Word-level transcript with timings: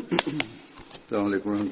Assalamu 0.00 1.28
alaikum 1.28 1.68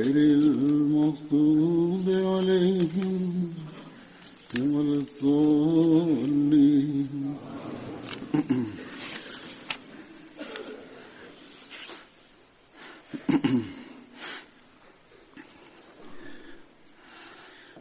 غير 0.00 0.16
المغضوب 0.16 2.06
عليهم 2.08 3.54
ولا 4.60 5.04
الضالين 5.04 6.60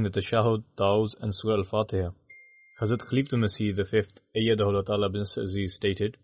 the 0.02 0.22
Tashahud, 0.22 0.64
Tauz, 0.76 1.16
and 1.22 1.36
Surah 1.36 1.58
Al 1.58 1.64
Fatiha. 1.64 2.10
Hazrat 2.82 3.02
Khalifah 3.10 3.38
Masih 3.44 3.74
V, 3.76 3.84
Ayyadahullah 4.36 4.86
Ta'ala 4.86 5.10
bin 5.10 5.22
Aziz 5.22 5.74
stated, 5.76 6.18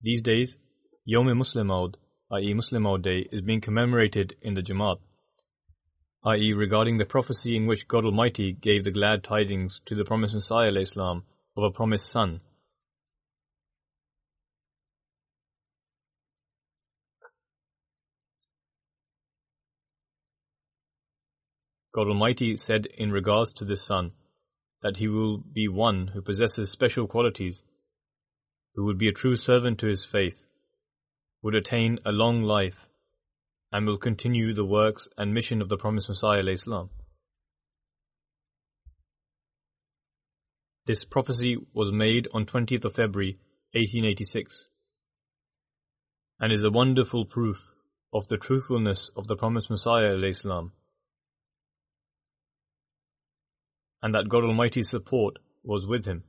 These 0.00 0.22
days, 0.22 0.56
Yom 1.04 1.26
Musleh 1.26 1.66
Maud, 1.66 1.98
i.e. 2.32 2.52
Musleh 2.54 2.80
Maud 2.80 3.02
Day, 3.02 3.28
is 3.30 3.40
being 3.40 3.60
commemorated 3.60 4.34
in 4.42 4.54
the 4.54 4.62
Jamaat, 4.62 4.98
i.e. 6.24 6.52
regarding 6.52 6.96
the 6.96 7.04
prophecy 7.04 7.56
in 7.56 7.66
which 7.66 7.86
God 7.86 8.04
Almighty 8.04 8.52
gave 8.52 8.82
the 8.82 8.90
glad 8.90 9.22
tidings 9.22 9.80
to 9.86 9.94
the 9.94 10.04
promised 10.04 10.34
Messiah 10.34 10.72
Islam 10.72 11.22
of 11.56 11.62
a 11.62 11.70
promised 11.70 12.10
son. 12.10 12.40
God 21.94 22.08
Almighty 22.08 22.56
said 22.56 22.86
in 22.98 23.12
regards 23.12 23.52
to 23.54 23.64
this 23.64 23.86
son 23.86 24.10
that 24.82 24.96
he 24.96 25.06
will 25.06 25.38
be 25.38 25.68
one 25.68 26.08
who 26.08 26.20
possesses 26.20 26.70
special 26.70 27.06
qualities, 27.06 27.62
who 28.74 28.84
would 28.84 28.98
be 28.98 29.08
a 29.08 29.12
true 29.12 29.36
servant 29.36 29.78
to 29.78 29.86
his 29.86 30.04
faith, 30.04 30.42
would 31.42 31.54
attain 31.54 31.98
a 32.04 32.12
long 32.12 32.42
life, 32.42 32.88
and 33.72 33.86
will 33.86 33.98
continue 33.98 34.54
the 34.54 34.64
works 34.64 35.08
and 35.16 35.34
mission 35.34 35.60
of 35.60 35.68
the 35.68 35.76
promised 35.76 36.08
Messiah. 36.08 36.46
Islam. 36.46 36.90
This 40.86 41.04
prophecy 41.04 41.56
was 41.74 41.90
made 41.90 42.28
on 42.32 42.46
20th 42.46 42.84
of 42.84 42.94
February 42.94 43.38
1886 43.72 44.68
and 46.38 46.52
is 46.52 46.64
a 46.64 46.70
wonderful 46.70 47.24
proof 47.24 47.58
of 48.12 48.28
the 48.28 48.36
truthfulness 48.36 49.10
of 49.16 49.26
the 49.26 49.36
promised 49.36 49.68
Messiah. 49.68 50.16
Islam. 50.16 50.72
and 54.06 54.14
that 54.14 54.28
God 54.28 54.44
Almighty's 54.44 54.88
support 54.88 55.38
was 55.64 55.84
with 55.84 56.06
him. 56.06 56.22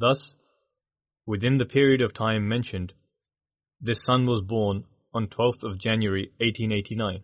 Thus, 0.00 0.34
within 1.26 1.58
the 1.58 1.66
period 1.66 2.00
of 2.00 2.14
time 2.14 2.48
mentioned, 2.48 2.94
this 3.82 4.02
son 4.02 4.24
was 4.24 4.40
born 4.40 4.86
on 5.12 5.26
12th 5.26 5.62
of 5.62 5.76
January 5.76 6.32
1889. 6.38 7.22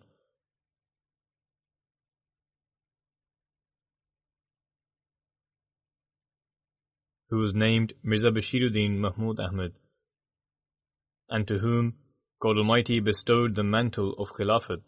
Who 7.30 7.38
was 7.38 7.54
named 7.54 7.94
Mirza 8.02 8.30
Bashiruddin 8.30 8.98
Mahmud 8.98 9.40
Ahmed, 9.40 9.72
and 11.30 11.48
to 11.48 11.58
whom 11.58 11.94
God 12.40 12.58
Almighty 12.58 13.00
bestowed 13.00 13.54
the 13.54 13.64
mantle 13.64 14.12
of 14.18 14.34
Khilafat 14.34 14.82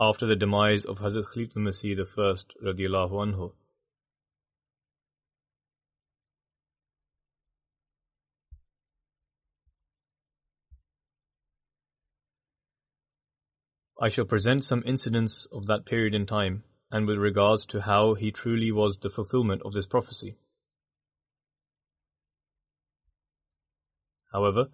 after 0.00 0.26
the 0.26 0.36
demise 0.36 0.86
of 0.86 1.00
Hazrat 1.00 1.26
Khalifah 1.34 1.58
Masih 1.58 2.00
I 2.00 3.08
anhu. 3.26 3.52
I 14.00 14.08
shall 14.08 14.24
present 14.24 14.64
some 14.64 14.84
incidents 14.86 15.46
of 15.50 15.66
that 15.66 15.84
period 15.84 16.14
in 16.14 16.26
time 16.26 16.62
and 16.90 17.06
with 17.06 17.18
regards 17.18 17.66
to 17.66 17.80
how 17.80 18.14
he 18.14 18.30
truly 18.30 18.70
was 18.70 18.96
the 18.98 19.10
fulfillment 19.10 19.62
of 19.64 19.72
this 19.72 19.86
prophecy. 19.86 20.36
However, 24.32 24.66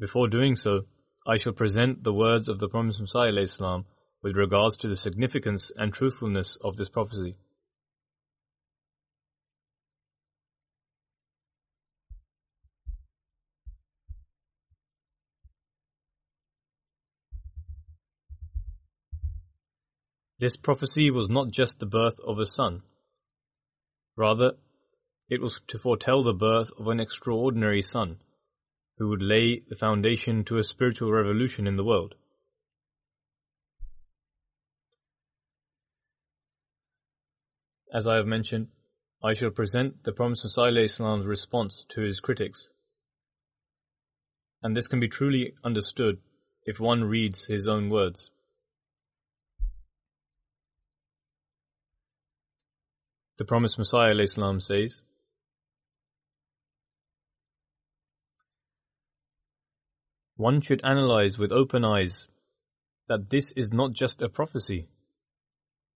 before 0.00 0.28
doing 0.28 0.56
so, 0.56 0.86
I 1.26 1.36
shall 1.36 1.52
present 1.52 2.02
the 2.02 2.12
words 2.12 2.48
of 2.48 2.58
the 2.58 2.68
Prophet 2.68 3.84
with 4.22 4.36
regards 4.36 4.76
to 4.78 4.88
the 4.88 4.96
significance 4.96 5.70
and 5.76 5.92
truthfulness 5.92 6.58
of 6.60 6.76
this 6.76 6.88
prophecy. 6.88 7.36
This 20.44 20.56
prophecy 20.56 21.10
was 21.10 21.30
not 21.30 21.52
just 21.52 21.78
the 21.78 21.86
birth 21.86 22.20
of 22.20 22.38
a 22.38 22.44
son. 22.44 22.82
Rather, 24.14 24.52
it 25.30 25.40
was 25.40 25.62
to 25.68 25.78
foretell 25.78 26.22
the 26.22 26.34
birth 26.34 26.68
of 26.78 26.86
an 26.88 27.00
extraordinary 27.00 27.80
son 27.80 28.18
who 28.98 29.08
would 29.08 29.22
lay 29.22 29.62
the 29.66 29.74
foundation 29.74 30.44
to 30.44 30.58
a 30.58 30.62
spiritual 30.62 31.10
revolution 31.10 31.66
in 31.66 31.76
the 31.76 31.82
world. 31.82 32.14
As 37.90 38.06
I 38.06 38.16
have 38.16 38.26
mentioned, 38.26 38.68
I 39.22 39.32
shall 39.32 39.48
present 39.48 40.04
the 40.04 40.12
Prophet 40.12 40.44
Islam's 40.44 41.24
response 41.24 41.86
to 41.88 42.02
his 42.02 42.20
critics. 42.20 42.68
And 44.62 44.76
this 44.76 44.88
can 44.88 45.00
be 45.00 45.08
truly 45.08 45.54
understood 45.64 46.18
if 46.66 46.78
one 46.78 47.04
reads 47.04 47.46
his 47.46 47.66
own 47.66 47.88
words. 47.88 48.30
The 53.36 53.44
promised 53.44 53.78
Messiah 53.78 54.14
Islam 54.20 54.60
says, 54.60 55.00
One 60.36 60.60
should 60.60 60.84
analyze 60.84 61.38
with 61.38 61.52
open 61.52 61.84
eyes 61.84 62.26
that 63.08 63.30
this 63.30 63.52
is 63.56 63.72
not 63.72 63.92
just 63.92 64.22
a 64.22 64.28
prophecy, 64.28 64.88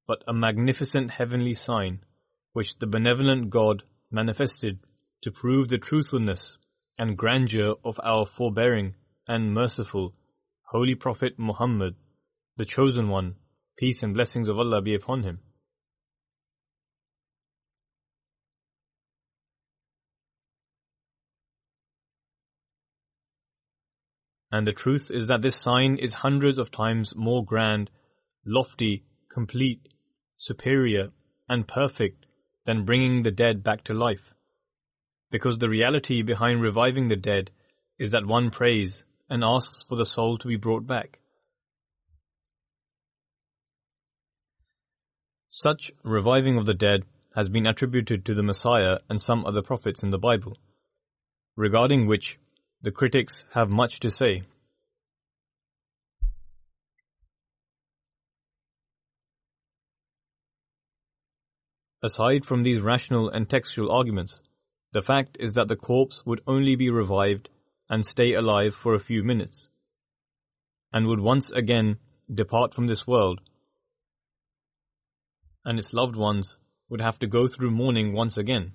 but 0.06 0.23
a 0.26 0.32
magnificent 0.32 1.11
heavenly 1.11 1.55
sign 1.55 2.00
which 2.52 2.79
the 2.79 2.87
benevolent 2.87 3.50
God 3.50 3.82
manifested 4.11 4.81
to 5.23 5.31
prove 5.31 5.69
the 5.69 5.79
truthfulness 5.79 6.56
and 6.99 7.17
grandeur 7.17 7.75
of 7.84 8.00
our 8.02 8.26
forbearing 8.26 8.94
and 9.26 9.55
merciful 9.55 10.14
Holy 10.67 10.94
Prophet 10.94 11.34
Muhammad, 11.38 11.94
the 12.56 12.64
Chosen 12.64 13.08
One, 13.08 13.37
peace 13.76 14.02
and 14.02 14.14
blessings 14.14 14.49
of 14.49 14.58
Allah 14.58 14.82
be 14.82 14.94
upon 14.94 15.23
him. 15.23 15.41
And 24.50 24.66
the 24.66 24.72
truth 24.72 25.10
is 25.10 25.26
that 25.26 25.42
this 25.42 25.56
sign 25.56 25.96
is 25.96 26.14
hundreds 26.14 26.58
of 26.58 26.70
times 26.70 27.14
more 27.14 27.44
grand, 27.44 27.90
lofty, 28.46 29.04
complete, 29.28 29.88
superior, 30.36 31.08
and 31.48 31.68
perfect 31.68 32.24
than 32.64 32.84
bringing 32.84 33.22
the 33.22 33.30
dead 33.30 33.62
back 33.62 33.84
to 33.84 33.94
life. 33.94 34.32
Because 35.30 35.58
the 35.58 35.68
reality 35.68 36.22
behind 36.22 36.62
reviving 36.62 37.08
the 37.08 37.16
dead 37.16 37.50
is 37.98 38.12
that 38.12 38.26
one 38.26 38.50
prays 38.50 39.04
and 39.28 39.44
asks 39.44 39.82
for 39.82 39.96
the 39.96 40.06
soul 40.06 40.38
to 40.38 40.48
be 40.48 40.56
brought 40.56 40.86
back. 40.86 41.18
Such 45.50 45.90
reviving 46.04 46.56
of 46.56 46.66
the 46.66 46.74
dead 46.74 47.04
has 47.34 47.48
been 47.48 47.66
attributed 47.66 48.24
to 48.24 48.34
the 48.34 48.42
Messiah 48.42 48.98
and 49.08 49.20
some 49.20 49.44
other 49.44 49.62
prophets 49.62 50.02
in 50.02 50.10
the 50.10 50.18
Bible, 50.18 50.56
regarding 51.56 52.06
which 52.06 52.38
the 52.80 52.92
critics 52.92 53.44
have 53.54 53.69
much 53.69 53.98
to 54.00 54.10
say. 54.10 54.42
Aside 62.00 62.46
from 62.46 62.62
these 62.62 62.80
rational 62.80 63.28
and 63.28 63.50
textual 63.50 63.90
arguments, 63.90 64.40
the 64.92 65.02
fact 65.02 65.36
is 65.40 65.54
that 65.54 65.66
the 65.66 65.75
corpse 65.75 66.22
would 66.25 66.40
only 66.46 66.76
be 66.76 66.90
revived 66.90 67.48
and 67.90 68.06
stay 68.06 68.34
alive 68.34 68.75
for 68.75 68.94
a 68.94 69.00
few 69.00 69.24
minutes, 69.24 69.66
and 70.92 71.08
would 71.08 71.19
once 71.19 71.50
again 71.50 71.98
depart 72.32 72.72
from 72.72 72.86
this 72.86 73.06
world, 73.06 73.40
and 75.64 75.78
its 75.78 75.92
loved 75.92 76.14
ones 76.14 76.58
would 76.88 77.00
have 77.00 77.19
to 77.19 77.26
go 77.26 77.48
through 77.48 77.72
mourning 77.72 78.12
once 78.12 78.38
again. 78.38 78.72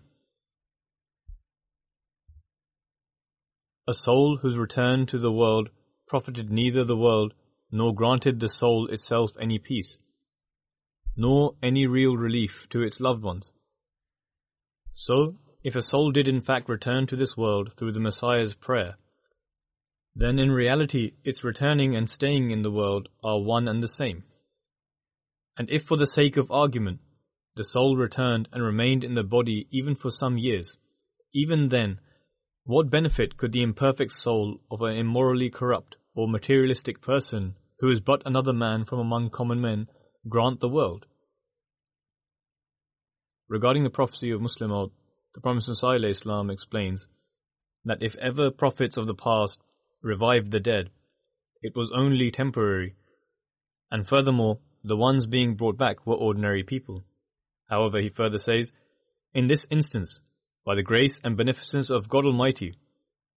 A 3.85 3.93
soul 3.93 4.37
whose 4.37 4.57
return 4.57 5.05
to 5.07 5.17
the 5.17 5.31
world 5.31 5.69
profited 6.07 6.49
neither 6.49 6.83
the 6.83 6.97
world 6.97 7.33
nor 7.71 7.93
granted 7.93 8.39
the 8.39 8.47
soul 8.47 8.87
itself 8.87 9.31
any 9.39 9.59
peace, 9.59 9.97
nor 11.17 11.55
any 11.61 11.85
real 11.87 12.15
relief 12.15 12.67
to 12.69 12.81
its 12.81 12.99
loved 12.99 13.23
ones. 13.23 13.51
So, 14.93 15.37
if 15.63 15.75
a 15.75 15.81
soul 15.81 16.11
did 16.11 16.27
in 16.27 16.41
fact 16.41 16.69
return 16.69 17.07
to 17.07 17.15
this 17.15 17.35
world 17.35 17.73
through 17.73 17.93
the 17.93 17.99
Messiah's 17.99 18.53
prayer, 18.53 18.97
then 20.15 20.39
in 20.39 20.51
reality 20.51 21.13
its 21.23 21.43
returning 21.43 21.95
and 21.95 22.09
staying 22.09 22.51
in 22.51 22.61
the 22.61 22.71
world 22.71 23.09
are 23.23 23.41
one 23.41 23.67
and 23.67 23.81
the 23.81 23.87
same. 23.87 24.23
And 25.57 25.69
if 25.69 25.83
for 25.83 25.97
the 25.97 26.05
sake 26.05 26.37
of 26.37 26.51
argument 26.51 26.99
the 27.55 27.63
soul 27.63 27.97
returned 27.97 28.49
and 28.51 28.63
remained 28.63 29.03
in 29.03 29.13
the 29.13 29.23
body 29.23 29.67
even 29.71 29.95
for 29.95 30.09
some 30.09 30.37
years, 30.37 30.77
even 31.33 31.69
then 31.69 31.99
what 32.65 32.89
benefit 32.89 33.35
could 33.37 33.51
the 33.51 33.61
imperfect 33.61 34.11
soul 34.11 34.59
of 34.71 34.81
an 34.81 34.95
immorally 34.95 35.49
corrupt 35.49 35.97
or 36.15 36.27
materialistic 36.27 37.01
person 37.01 37.55
who 37.79 37.91
is 37.91 37.99
but 37.99 38.21
another 38.25 38.53
man 38.53 38.85
from 38.85 38.99
among 38.99 39.29
common 39.29 39.59
men 39.59 39.87
grant 40.29 40.59
the 40.61 40.69
world? 40.69 41.05
Regarding 43.49 43.83
the 43.83 43.89
prophecy 43.89 44.31
of 44.31 44.39
Musleh 44.39 44.89
the 45.33 45.41
Promised 45.41 45.67
Messiah 45.67 45.99
Islam 46.05 46.49
explains 46.49 47.05
that 47.85 48.01
if 48.01 48.15
ever 48.15 48.49
prophets 48.49 48.97
of 48.97 49.07
the 49.07 49.15
past 49.15 49.59
revived 50.01 50.51
the 50.51 50.59
dead, 50.59 50.89
it 51.61 51.75
was 51.75 51.91
only 51.91 52.31
temporary, 52.31 52.95
and 53.91 54.07
furthermore, 54.07 54.59
the 54.83 54.97
ones 54.97 55.25
being 55.25 55.55
brought 55.55 55.77
back 55.77 56.05
were 56.05 56.15
ordinary 56.15 56.63
people. 56.63 57.03
However, 57.69 57.99
he 57.99 58.09
further 58.09 58.37
says, 58.37 58.71
in 59.33 59.47
this 59.47 59.65
instance, 59.69 60.19
by 60.65 60.75
the 60.75 60.83
grace 60.83 61.19
and 61.23 61.35
beneficence 61.35 61.89
of 61.89 62.07
God 62.07 62.25
Almighty, 62.25 62.75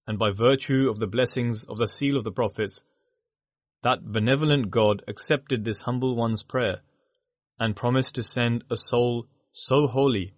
and 0.07 0.19
by 0.19 0.31
virtue 0.31 0.89
of 0.89 0.99
the 0.99 1.07
blessings 1.07 1.65
of 1.65 1.79
the 1.79 1.89
seal 1.89 2.17
of 2.17 2.25
the 2.25 2.33
prophets, 2.33 2.85
that 3.83 4.13
benevolent 4.13 4.71
God 4.71 5.03
accepted 5.09 5.65
this 5.65 5.81
humble 5.81 6.17
one's 6.17 6.43
prayer 6.43 6.81
and 7.59 7.75
promised 7.75 8.15
to 8.15 8.23
send 8.23 8.65
a 8.71 8.77
soul 8.77 9.27
so 9.53 9.87
holy 9.87 10.35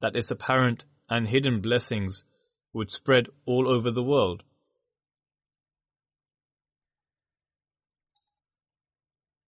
that 0.00 0.16
its 0.16 0.30
apparent 0.30 0.84
and 1.08 1.28
hidden 1.28 1.60
blessings 1.60 2.24
would 2.72 2.90
spread 2.90 3.26
all 3.46 3.68
over 3.68 3.90
the 3.90 4.02
world. 4.02 4.42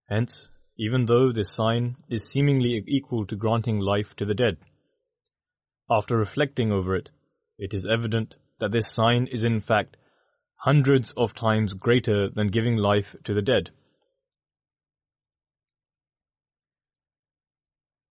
Hence, 0.06 0.48
even 0.76 1.06
though 1.06 1.32
this 1.32 1.50
sign 1.50 1.96
is 2.08 2.28
seemingly 2.28 2.82
equal 2.86 3.26
to 3.26 3.36
granting 3.36 3.80
life 3.80 4.14
to 4.16 4.24
the 4.24 4.34
dead, 4.34 4.58
after 5.90 6.16
reflecting 6.16 6.72
over 6.72 6.94
it, 6.96 7.10
it 7.58 7.74
is 7.74 7.86
evident 7.86 8.36
that 8.60 8.72
this 8.72 8.90
sign 8.90 9.26
is 9.26 9.44
in 9.44 9.60
fact 9.60 9.96
hundreds 10.56 11.12
of 11.16 11.34
times 11.34 11.74
greater 11.74 12.30
than 12.30 12.48
giving 12.48 12.76
life 12.76 13.14
to 13.24 13.34
the 13.34 13.42
dead. 13.42 13.70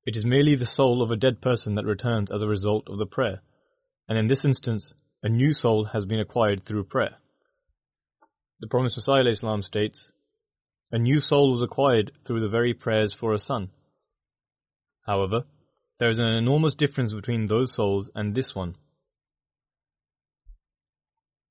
It 0.06 0.16
is 0.16 0.26
merely 0.26 0.56
the 0.56 0.66
soul 0.66 1.02
of 1.02 1.12
a 1.12 1.16
dead 1.16 1.42
person 1.42 1.76
that 1.76 1.86
returns 1.86 2.32
as 2.32 2.42
a 2.42 2.48
result 2.48 2.90
of 2.90 3.00
the 3.00 3.06
prayer, 3.06 3.42
and 4.08 4.18
in 4.18 4.28
this 4.28 4.44
instance, 4.44 4.94
a 5.24 5.30
new 5.30 5.54
soul 5.54 5.86
has 5.86 6.06
been 6.06 6.20
acquired 6.20 6.64
through 6.64 6.84
prayer. 6.84 7.18
The 8.60 8.68
Promised 8.68 8.98
Messiah 8.98 9.28
Islam 9.28 9.62
states, 9.62 10.12
A 10.92 11.00
new 11.00 11.20
soul 11.22 11.52
was 11.52 11.64
acquired 11.64 12.12
through 12.26 12.42
the 12.42 12.50
very 12.50 12.74
prayers 12.74 13.14
for 13.14 13.34
a 13.34 13.40
son. 13.40 13.70
However, 15.06 15.46
there 16.00 16.10
is 16.10 16.20
an 16.20 16.26
enormous 16.26 16.76
difference 16.76 17.14
between 17.14 17.46
those 17.46 17.74
souls 17.74 18.10
and 18.16 18.34
this 18.34 18.56
one. 18.56 18.76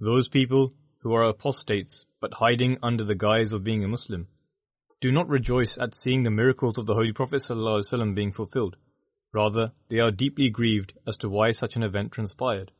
Those 0.01 0.29
people 0.29 0.75
who 0.99 1.15
are 1.15 1.29
apostates 1.29 2.05
but 2.21 2.35
hiding 2.35 2.79
under 2.83 3.05
the 3.05 3.15
guise 3.15 3.53
of 3.53 3.65
being 3.65 3.85
a 3.85 3.89
Muslim 3.89 4.29
do 5.01 5.11
not 5.11 5.29
rejoice 5.29 5.77
at 5.79 5.95
seeing 5.95 6.23
the 6.23 6.31
miracles 6.31 6.79
of 6.79 6.87
the 6.87 6.95
Holy 6.95 7.13
Prophet 7.13 7.43
ﷺ 7.43 8.15
being 8.15 8.33
fulfilled. 8.33 8.77
Rather, 9.33 9.73
they 9.89 9.99
are 9.99 10.11
deeply 10.11 10.49
grieved 10.49 10.93
as 11.07 11.17
to 11.19 11.29
why 11.29 11.51
such 11.51 11.75
an 11.75 11.83
event 11.83 12.13
transpired. 12.13 12.71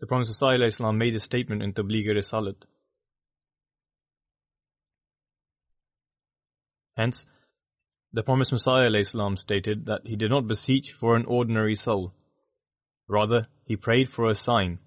The 0.00 0.06
Prophet 0.06 0.28
ﷺ 0.28 0.96
made 0.96 1.14
a 1.14 1.20
statement 1.20 1.62
in 1.62 1.72
Tabligh 1.72 2.08
Risalat. 2.08 2.64
Hence, 6.96 7.24
the 8.14 8.22
promised 8.22 8.52
Messiah 8.52 8.88
ﷺ 8.88 9.36
stated 9.36 9.86
that 9.86 10.02
he 10.06 10.14
did 10.14 10.30
not 10.30 10.46
beseech 10.46 10.92
for 10.92 11.16
an 11.16 11.24
ordinary 11.24 11.74
soul. 11.74 12.14
Rather, 13.08 13.48
he 13.64 13.74
prayed 13.74 14.08
for 14.08 14.28
a 14.28 14.36
sign, 14.36 14.78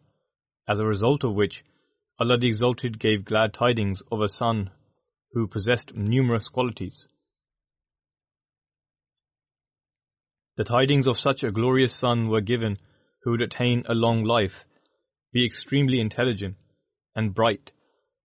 as 0.66 0.80
a 0.80 0.86
result 0.86 1.26
of 1.26 1.36
which 1.36 1.66
Allah 2.20 2.38
the 2.38 2.48
Exalted 2.48 3.00
gave 3.00 3.26
glad 3.26 3.54
tidings 3.54 4.02
of 4.10 4.22
a 4.22 4.30
son 4.30 4.72
who 5.34 5.46
possessed 5.46 5.94
numerous 5.94 6.48
qualities. 6.48 7.10
The 10.56 10.64
tidings 10.64 11.06
of 11.06 11.20
such 11.20 11.44
a 11.44 11.52
glorious 11.52 11.94
son 11.94 12.30
were 12.30 12.42
given 12.42 12.78
who 13.24 13.32
would 13.32 13.42
attain 13.42 13.84
a 13.90 13.94
long 13.94 14.24
life, 14.24 14.64
be 15.34 15.46
extremely 15.46 16.00
intelligent 16.00 16.56
and 17.14 17.36
bright, 17.36 17.74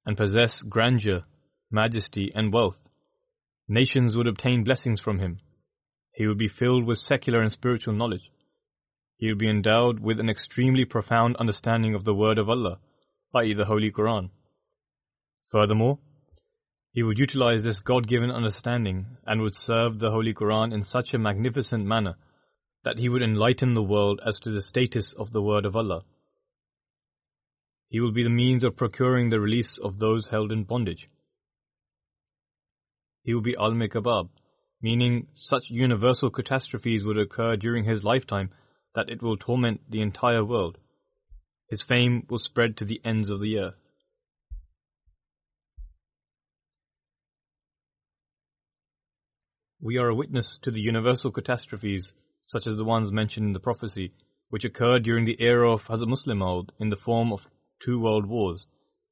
and 0.06 0.16
possess 0.16 0.62
grandeur, 0.62 1.24
majesty, 1.72 2.30
and 2.36 2.52
wealth. 2.52 2.81
Nations 3.72 4.14
would 4.14 4.26
obtain 4.26 4.64
blessings 4.64 5.00
from 5.00 5.18
him. 5.18 5.38
He 6.12 6.26
would 6.26 6.36
be 6.36 6.46
filled 6.46 6.84
with 6.84 6.98
secular 6.98 7.40
and 7.40 7.50
spiritual 7.50 7.94
knowledge. 7.94 8.30
He 9.16 9.28
would 9.28 9.38
be 9.38 9.48
endowed 9.48 9.98
with 9.98 10.20
an 10.20 10.28
extremely 10.28 10.84
profound 10.84 11.36
understanding 11.36 11.94
of 11.94 12.04
the 12.04 12.12
word 12.12 12.36
of 12.36 12.50
Allah, 12.50 12.80
i.e., 13.34 13.54
the 13.54 13.64
Holy 13.64 13.90
Quran. 13.90 14.28
Furthermore, 15.50 15.98
he 16.92 17.02
would 17.02 17.18
utilize 17.18 17.62
this 17.64 17.80
God 17.80 18.06
given 18.06 18.30
understanding 18.30 19.06
and 19.24 19.40
would 19.40 19.56
serve 19.56 19.98
the 19.98 20.10
Holy 20.10 20.34
Quran 20.34 20.74
in 20.74 20.84
such 20.84 21.14
a 21.14 21.18
magnificent 21.18 21.86
manner 21.86 22.16
that 22.84 22.98
he 22.98 23.08
would 23.08 23.22
enlighten 23.22 23.72
the 23.72 23.82
world 23.82 24.20
as 24.26 24.38
to 24.40 24.50
the 24.50 24.60
status 24.60 25.14
of 25.14 25.32
the 25.32 25.40
word 25.40 25.64
of 25.64 25.76
Allah. 25.76 26.02
He 27.88 28.00
will 28.00 28.12
be 28.12 28.22
the 28.22 28.28
means 28.28 28.64
of 28.64 28.76
procuring 28.76 29.30
the 29.30 29.40
release 29.40 29.78
of 29.78 29.96
those 29.96 30.28
held 30.28 30.52
in 30.52 30.64
bondage 30.64 31.08
he 33.22 33.34
would 33.34 33.44
be 33.44 33.56
al 33.56 33.72
mikabab, 33.72 34.28
meaning 34.80 35.28
such 35.34 35.70
universal 35.70 36.30
catastrophes 36.30 37.04
would 37.04 37.18
occur 37.18 37.56
during 37.56 37.84
his 37.84 38.04
lifetime 38.04 38.50
that 38.94 39.08
it 39.08 39.22
will 39.22 39.36
torment 39.36 39.80
the 39.88 40.02
entire 40.02 40.44
world. 40.44 40.78
His 41.68 41.82
fame 41.82 42.26
will 42.28 42.38
spread 42.38 42.76
to 42.76 42.84
the 42.84 43.00
ends 43.04 43.30
of 43.30 43.40
the 43.40 43.58
earth. 43.58 43.74
We 49.80 49.98
are 49.98 50.08
a 50.08 50.14
witness 50.14 50.58
to 50.58 50.70
the 50.70 50.80
universal 50.80 51.32
catastrophes 51.32 52.12
such 52.46 52.66
as 52.66 52.76
the 52.76 52.84
ones 52.84 53.10
mentioned 53.10 53.46
in 53.46 53.52
the 53.52 53.60
prophecy, 53.60 54.12
which 54.50 54.64
occurred 54.64 55.02
during 55.02 55.24
the 55.24 55.40
era 55.40 55.72
of 55.72 55.84
Hazrat 55.84 56.08
Musleh 56.08 56.68
in 56.78 56.90
the 56.90 56.96
form 56.96 57.32
of 57.32 57.48
two 57.80 57.98
world 57.98 58.26
wars, 58.26 58.66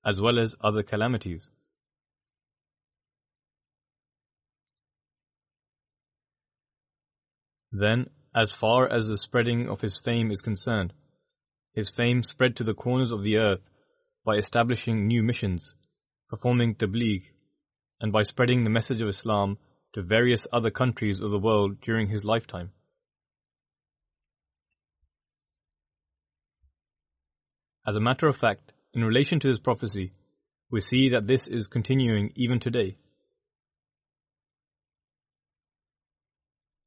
as 0.05 0.21
well 0.21 0.39
as 0.39 0.55
other 0.61 0.83
calamities. 0.83 1.49
Then, 7.73 8.11
as 8.35 8.53
far 8.53 8.89
as 8.89 9.09
the 9.09 9.19
spreading 9.19 9.69
of 9.69 9.81
his 9.81 9.97
fame 9.97 10.31
is 10.31 10.41
concerned, 10.41 10.93
his 11.73 11.89
fame 11.89 12.23
spread 12.23 12.57
to 12.57 12.65
the 12.65 12.75
corners 12.75 13.13
of 13.13 13.23
the 13.23 13.37
earth 13.37 13.61
by 14.25 14.37
establishing 14.37 15.07
new 15.07 15.23
missions, 15.23 15.75
performing 16.29 16.75
tabligh, 16.75 17.23
and 18.01 18.13
by 18.13 18.23
spreading 18.23 18.65
the 18.65 18.71
message 18.71 19.01
of 19.01 19.09
Islam 19.09 19.59
to 19.93 20.03
various 20.03 20.47
other 20.53 20.71
countries 20.71 21.21
of 21.21 21.31
the 21.31 21.39
world 21.39 21.81
during 21.81 22.09
his 22.09 22.25
lifetime. 22.25 22.73
As 27.87 27.97
a 27.97 28.01
matter 28.01 28.29
of 28.29 28.37
fact, 28.37 28.73
in 28.93 29.05
relation 29.05 29.41
to 29.41 29.49
this 29.49 29.59
prophecy, 29.59 30.13
we 30.71 30.81
see 30.81 31.09
that 31.11 31.27
this 31.27 31.49
is 31.49 31.67
continuing 31.67 32.33
even 32.37 32.61
today. 32.61 32.97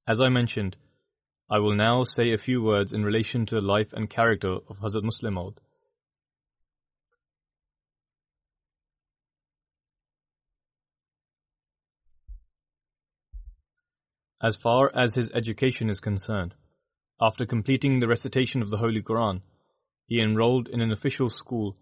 As 0.05 0.19
I 0.19 0.27
mentioned, 0.27 0.75
I 1.49 1.59
will 1.59 1.75
now 1.75 2.03
say 2.03 2.33
a 2.33 2.37
few 2.37 2.61
words 2.61 2.91
in 2.91 3.05
relation 3.05 3.45
to 3.45 3.55
the 3.55 3.61
life 3.61 3.93
and 3.93 4.09
character 4.09 4.57
of 4.67 4.79
Hazrat 4.79 5.03
Musleh. 5.03 5.55
As 14.41 14.57
far 14.57 14.91
as 14.93 15.15
his 15.15 15.31
education 15.31 15.89
is 15.89 16.01
concerned, 16.01 16.53
after 17.21 17.45
completing 17.45 17.99
the 17.99 18.09
recitation 18.09 18.61
of 18.61 18.69
the 18.69 18.79
Holy 18.79 19.01
Quran, 19.01 19.41
he 20.05 20.19
enrolled 20.19 20.67
in 20.67 20.81
an 20.81 20.91
official 20.91 21.29
school 21.29 21.77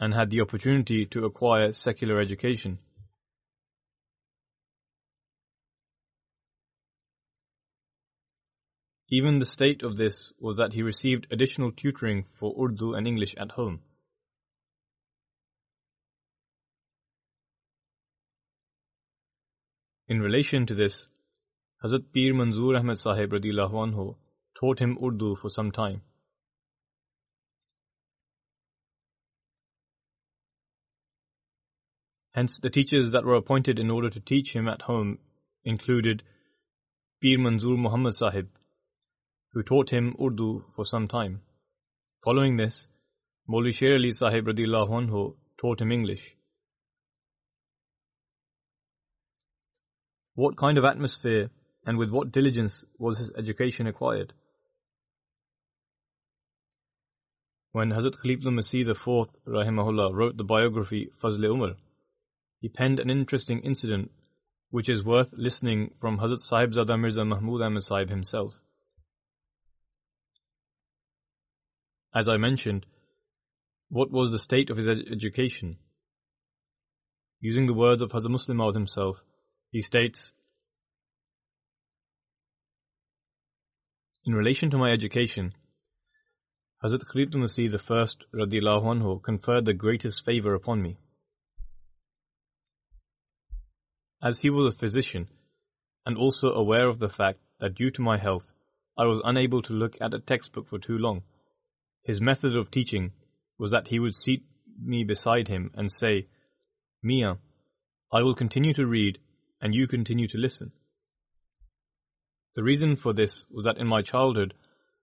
and 0.00 0.12
had 0.12 0.30
the 0.30 0.40
opportunity 0.40 1.06
to 1.06 1.24
acquire 1.24 1.72
secular 1.72 2.20
education. 2.20 2.80
Even 9.12 9.40
the 9.40 9.46
state 9.46 9.82
of 9.82 9.96
this 9.96 10.32
was 10.38 10.56
that 10.58 10.72
he 10.72 10.82
received 10.82 11.26
additional 11.32 11.72
tutoring 11.72 12.24
for 12.38 12.54
Urdu 12.64 12.94
and 12.94 13.08
English 13.08 13.34
at 13.36 13.52
home. 13.52 13.80
In 20.06 20.20
relation 20.20 20.64
to 20.66 20.74
this, 20.74 21.06
Hazrat 21.84 22.12
Pir 22.12 22.34
Manzoor 22.34 22.78
Ahmed 22.78 22.98
Sahib 22.98 23.30
anhu 23.30 24.14
taught 24.58 24.78
him 24.78 24.98
Urdu 25.02 25.36
for 25.36 25.48
some 25.48 25.72
time. 25.72 26.02
Hence, 32.32 32.58
the 32.58 32.70
teachers 32.70 33.10
that 33.10 33.24
were 33.24 33.34
appointed 33.34 33.80
in 33.80 33.90
order 33.90 34.08
to 34.08 34.20
teach 34.20 34.52
him 34.52 34.68
at 34.68 34.82
home 34.82 35.18
included 35.64 36.22
Pir 37.20 37.38
Manzoor 37.38 37.76
Muhammad 37.76 38.14
Sahib, 38.14 38.48
who 39.52 39.62
taught 39.62 39.90
him 39.90 40.16
Urdu 40.22 40.64
for 40.74 40.84
some 40.84 41.08
time. 41.08 41.40
Following 42.24 42.56
this, 42.56 42.86
Maulvi 43.48 43.74
Sher 43.74 43.94
Ali 43.94 44.12
Sahib 44.12 44.46
anhu 44.46 45.34
taught 45.60 45.80
him 45.80 45.90
English. 45.90 46.36
What 50.34 50.56
kind 50.56 50.78
of 50.78 50.84
atmosphere 50.84 51.50
and 51.84 51.98
with 51.98 52.10
what 52.10 52.30
diligence 52.32 52.84
was 52.98 53.18
his 53.18 53.30
education 53.36 53.86
acquired? 53.86 54.32
When 57.72 57.90
Hazrat 57.90 58.16
Khalifah 58.22 58.46
Masih 58.46 58.88
IV 58.88 59.28
rahimahullah 59.46 60.14
wrote 60.14 60.36
the 60.36 60.44
biography 60.44 61.10
Fazl 61.22 61.44
Umar, 61.44 61.74
he 62.60 62.68
penned 62.68 63.00
an 63.00 63.10
interesting 63.10 63.60
incident 63.60 64.10
which 64.70 64.88
is 64.88 65.04
worth 65.04 65.30
listening 65.32 65.90
from 66.00 66.18
Hazrat 66.18 66.40
Sahibzada 66.48 66.98
Mirza 66.98 67.24
Mahmud 67.24 67.62
Ahmad 67.62 67.82
Sahib 67.82 68.10
himself. 68.10 68.54
As 72.14 72.28
I 72.28 72.36
mentioned, 72.36 72.86
what 73.88 74.10
was 74.10 74.30
the 74.30 74.38
state 74.38 74.70
of 74.70 74.76
his 74.76 74.88
ed- 74.88 75.04
education? 75.12 75.78
Using 77.40 77.66
the 77.66 77.74
words 77.74 78.02
of 78.02 78.10
Hazrat 78.10 78.30
Musleh 78.30 78.54
Maud 78.54 78.74
himself, 78.74 79.22
he 79.70 79.80
states, 79.80 80.32
In 84.24 84.34
relation 84.34 84.70
to 84.70 84.78
my 84.78 84.90
education, 84.90 85.54
Hazrat 86.84 87.04
Khalifah 87.04 87.36
Masih 87.36 87.72
I 87.72 88.36
radiallahu 88.36 88.84
anhu 88.84 89.22
conferred 89.22 89.64
the 89.64 89.72
greatest 89.72 90.24
favor 90.24 90.54
upon 90.54 90.82
me. 90.82 90.98
As 94.22 94.40
he 94.40 94.50
was 94.50 94.74
a 94.74 94.76
physician, 94.76 95.28
and 96.04 96.18
also 96.18 96.52
aware 96.52 96.88
of 96.88 96.98
the 96.98 97.08
fact 97.08 97.38
that 97.60 97.74
due 97.74 97.90
to 97.92 98.02
my 98.02 98.18
health, 98.18 98.46
I 98.98 99.04
was 99.04 99.22
unable 99.24 99.62
to 99.62 99.72
look 99.72 99.96
at 100.00 100.12
a 100.12 100.18
textbook 100.18 100.68
for 100.68 100.78
too 100.78 100.98
long, 100.98 101.22
his 102.02 102.20
method 102.20 102.56
of 102.56 102.70
teaching 102.70 103.12
was 103.58 103.70
that 103.70 103.88
he 103.88 103.98
would 103.98 104.14
seat 104.14 104.44
me 104.82 105.04
beside 105.04 105.48
him 105.48 105.70
and 105.74 105.90
say, 105.90 106.26
Mia, 107.02 107.38
I 108.12 108.22
will 108.22 108.34
continue 108.34 108.74
to 108.74 108.86
read 108.86 109.18
and 109.60 109.74
you 109.74 109.86
continue 109.86 110.26
to 110.28 110.38
listen. 110.38 110.72
The 112.54 112.62
reason 112.62 112.96
for 112.96 113.12
this 113.12 113.44
was 113.50 113.64
that 113.64 113.78
in 113.78 113.86
my 113.86 114.02
childhood, 114.02 114.54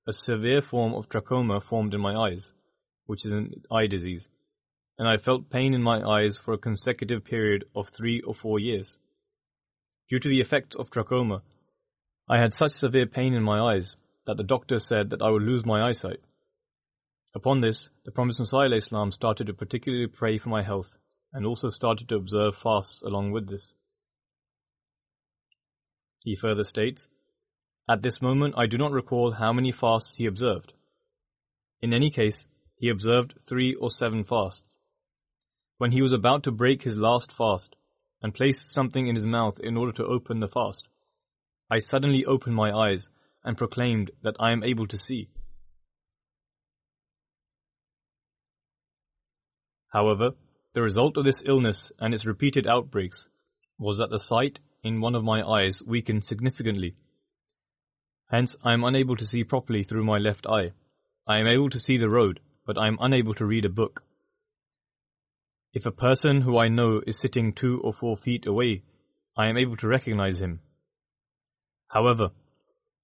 a 0.08 0.14
severe 0.14 0.62
form 0.62 0.94
of 0.94 1.08
trachoma 1.10 1.62
formed 1.62 1.94
in 1.94 2.02
my 2.02 2.16
eyes, 2.16 2.52
which 3.06 3.26
is 3.26 3.32
an 3.32 3.64
eye 3.72 3.88
disease, 3.88 4.28
and 4.98 5.08
I 5.08 5.18
felt 5.18 5.50
pain 5.50 5.74
in 5.74 5.82
my 5.82 6.02
eyes 6.02 6.38
for 6.38 6.54
a 6.54 6.58
consecutive 6.58 7.24
period 7.24 7.66
of 7.76 7.90
three 7.90 8.22
or 8.22 8.34
four 8.34 8.60
years. 8.60 8.98
Due 10.10 10.20
to 10.20 10.30
the 10.30 10.42
effects 10.42 10.76
of 10.76 10.90
trachoma, 10.90 11.42
I 12.30 12.40
had 12.40 12.54
such 12.54 12.72
severe 12.72 13.06
pain 13.06 13.34
in 13.34 13.44
my 13.44 13.76
eyes 13.76 13.96
that 14.26 14.38
the 14.38 14.44
doctor 14.44 14.80
said 14.80 15.12
that 15.12 15.22
I 15.22 15.30
would 15.30 15.44
lose 15.44 15.66
my 15.66 15.88
eyesight. 15.88 16.20
Upon 17.36 17.60
this, 17.60 17.90
the 18.06 18.12
Prophet 18.12 18.40
Islam 18.74 19.12
started 19.12 19.48
to 19.48 19.54
particularly 19.54 20.08
pray 20.08 20.38
for 20.38 20.50
my 20.50 20.64
health 20.64 20.94
and 21.34 21.46
also 21.46 21.70
started 21.70 22.10
to 22.10 22.16
observe 22.16 22.56
fasts 22.56 23.02
along 23.02 23.32
with 23.32 23.50
this. 23.50 23.74
He 26.20 26.36
further 26.36 26.64
states, 26.64 27.08
At 27.90 28.02
this 28.02 28.22
moment 28.22 28.56
I 28.58 28.66
do 28.66 28.78
not 28.78 28.92
recall 28.92 29.32
how 29.32 29.54
many 29.54 29.72
fasts 29.72 30.16
he 30.16 30.26
observed. 30.26 30.74
In 31.82 31.94
any 31.94 32.10
case, 32.10 32.46
he 32.76 32.90
observed 32.90 33.36
three 33.46 33.76
or 33.76 33.90
seven 33.90 34.24
fasts. 34.24 34.76
When 35.78 35.92
he 35.92 36.02
was 36.02 36.14
about 36.14 36.44
to 36.44 36.52
break 36.52 36.84
his 36.84 36.98
last 36.98 37.32
fast 37.32 37.76
and 38.22 38.34
placed 38.34 38.74
something 38.74 39.08
in 39.08 39.16
his 39.16 39.28
mouth 39.28 39.60
in 39.60 39.78
order 39.78 39.92
to 39.94 40.06
open 40.06 40.40
the 40.40 40.48
fast, 40.48 40.88
I 41.70 41.80
suddenly 41.80 42.26
opened 42.26 42.56
my 42.56 42.72
eyes 42.72 43.10
and 43.44 43.58
proclaimed 43.58 44.12
that 44.24 44.36
I 44.40 44.52
am 44.52 44.64
able 44.64 44.88
to 44.88 44.98
see. 44.98 45.30
However, 49.92 50.32
the 50.74 50.82
result 50.82 51.18
of 51.18 51.24
this 51.24 51.44
illness 51.46 51.92
and 52.00 52.14
its 52.14 52.26
repeated 52.26 52.68
outbreaks 52.68 53.30
was 53.80 53.98
that 53.98 54.10
the 54.10 54.20
sight 54.20 54.60
in 54.84 55.02
one 55.02 55.16
of 55.16 55.24
my 55.24 55.42
eyes 55.42 55.82
weakened 55.86 56.26
significantly. 56.26 56.96
Hence, 58.30 58.56
I 58.64 58.74
am 58.74 58.84
unable 58.84 59.16
to 59.16 59.26
see 59.26 59.44
properly 59.44 59.84
through 59.84 60.04
my 60.04 60.18
left 60.18 60.46
eye. 60.46 60.74
I 61.26 61.40
am 61.40 61.48
able 61.48 61.70
to 61.70 61.80
see 61.80 61.98
the 61.98 62.10
road, 62.10 62.40
but 62.66 62.78
I 62.78 62.88
am 62.88 62.98
unable 63.00 63.34
to 63.36 63.46
read 63.46 63.66
a 63.66 63.70
book. 63.70 64.04
If 65.74 65.86
a 65.86 65.92
person 65.92 66.42
who 66.42 66.58
I 66.58 66.68
know 66.68 67.02
is 67.06 67.20
sitting 67.20 67.54
two 67.54 67.80
or 67.84 67.94
four 67.94 68.18
feet 68.18 68.46
away, 68.46 68.84
I 69.38 69.48
am 69.48 69.58
able 69.58 69.78
to 69.78 69.88
recognize 69.88 70.42
him. 70.42 70.62
However, 71.88 72.32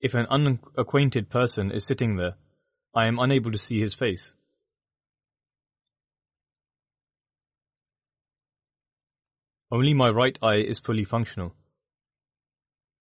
if 0.01 0.13
an 0.13 0.27
unacquainted 0.29 1.29
person 1.29 1.71
is 1.71 1.85
sitting 1.85 2.17
there, 2.17 2.35
I 2.93 3.07
am 3.07 3.19
unable 3.19 3.51
to 3.51 3.57
see 3.57 3.79
his 3.79 3.93
face. 3.93 4.33
Only 9.73 9.95
my 9.95 10.09
right 10.11 10.37
eye 10.43 10.57
is 10.59 10.77
fully 10.77 11.03
functional. 11.03 11.55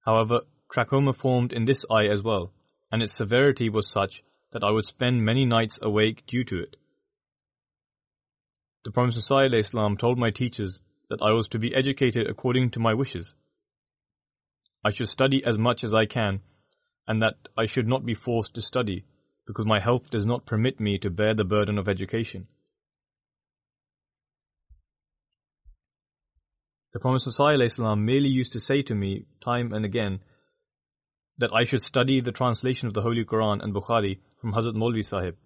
However, 0.07 0.41
trachoma 0.73 1.15
formed 1.15 1.53
in 1.53 1.67
this 1.67 1.85
eye 1.91 2.07
as 2.07 2.23
well, 2.23 2.55
and 2.91 3.03
its 3.03 3.13
severity 3.13 3.69
was 3.69 3.87
such 3.87 4.23
that 4.53 4.65
I 4.65 4.71
would 4.71 4.87
spend 4.87 5.23
many 5.23 5.45
nights 5.45 5.79
awake 5.83 6.25
due 6.27 6.45
to 6.45 6.63
it. 6.63 6.77
The 8.87 8.91
Prophet 8.91 9.19
Islam 9.53 9.99
told 9.99 10.19
my 10.19 10.31
teachers 10.31 10.81
that 11.11 11.21
I 11.21 11.33
was 11.33 11.47
to 11.49 11.59
be 11.59 11.75
educated 11.75 12.27
according 12.27 12.71
to 12.71 12.81
my 12.81 12.95
wishes. 12.95 13.35
I 14.83 14.93
should 14.93 15.09
study 15.09 15.45
as 15.45 15.59
much 15.59 15.85
as 15.85 15.93
I 15.93 16.07
can, 16.07 16.41
and 17.07 17.21
that 17.21 17.37
I 17.55 17.67
should 17.67 17.87
not 17.87 18.07
be 18.07 18.15
forced 18.15 18.55
to 18.55 18.63
study, 18.63 19.05
because 19.47 19.67
my 19.67 19.79
health 19.79 20.09
does 20.09 20.25
not 20.25 20.47
permit 20.47 20.81
me 20.81 20.97
to 21.01 21.11
bear 21.11 21.35
the 21.35 21.45
burden 21.45 21.77
of 21.77 21.87
education. 21.87 22.47
The 26.93 27.01
Prophet 27.01 27.23
ﷺ 27.27 27.99
merely 28.01 28.29
used 28.29 28.53
to 28.53 28.61
say 28.61 28.83
to 28.83 28.95
me 28.95 29.25
time 29.43 29.73
and 29.73 29.85
again 29.85 30.21
that 31.39 31.51
I 31.55 31.65
should 31.65 31.81
study 31.81 32.21
the 32.21 32.33
translation 32.33 32.87
of 32.87 32.93
the 32.93 33.01
Holy 33.01 33.25
Quran 33.25 33.63
and 33.63 33.75
Bukhari 33.75 34.19
from 34.41 34.53
Hazrat 34.53 34.75
Maulvi 34.75 35.03
Sahib. 35.05 35.37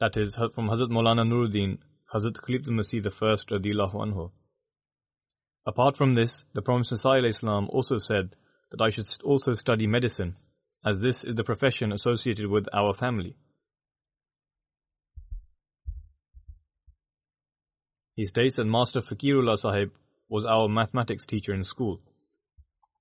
That 0.00 0.16
is, 0.16 0.34
from 0.34 0.68
Hazrat 0.68 0.90
Maulana 0.90 1.24
Nuruddin, 1.24 1.78
Hazrat 2.12 2.40
Khalif 2.40 2.66
al-Masih 2.66 3.12
First 3.12 3.48
radiallahu 3.50 3.94
anhu. 3.94 4.30
Apart 5.64 5.96
from 5.96 6.14
this, 6.16 6.44
the 6.52 6.62
Prophet 6.62 6.92
Islam 6.92 7.68
also 7.70 7.98
said 7.98 8.34
that 8.72 8.82
I 8.82 8.90
should 8.90 9.06
also 9.24 9.52
study 9.52 9.86
medicine, 9.86 10.36
as 10.84 11.00
this 11.00 11.24
is 11.24 11.36
the 11.36 11.44
profession 11.44 11.92
associated 11.92 12.48
with 12.48 12.68
our 12.72 12.92
family. 12.92 13.36
He 18.16 18.24
states 18.24 18.56
that 18.56 18.64
Master 18.64 19.02
Fakirullah 19.02 19.58
Sahib 19.58 19.92
was 20.28 20.46
our 20.46 20.68
mathematics 20.68 21.26
teacher 21.26 21.52
in 21.52 21.62
school. 21.64 22.00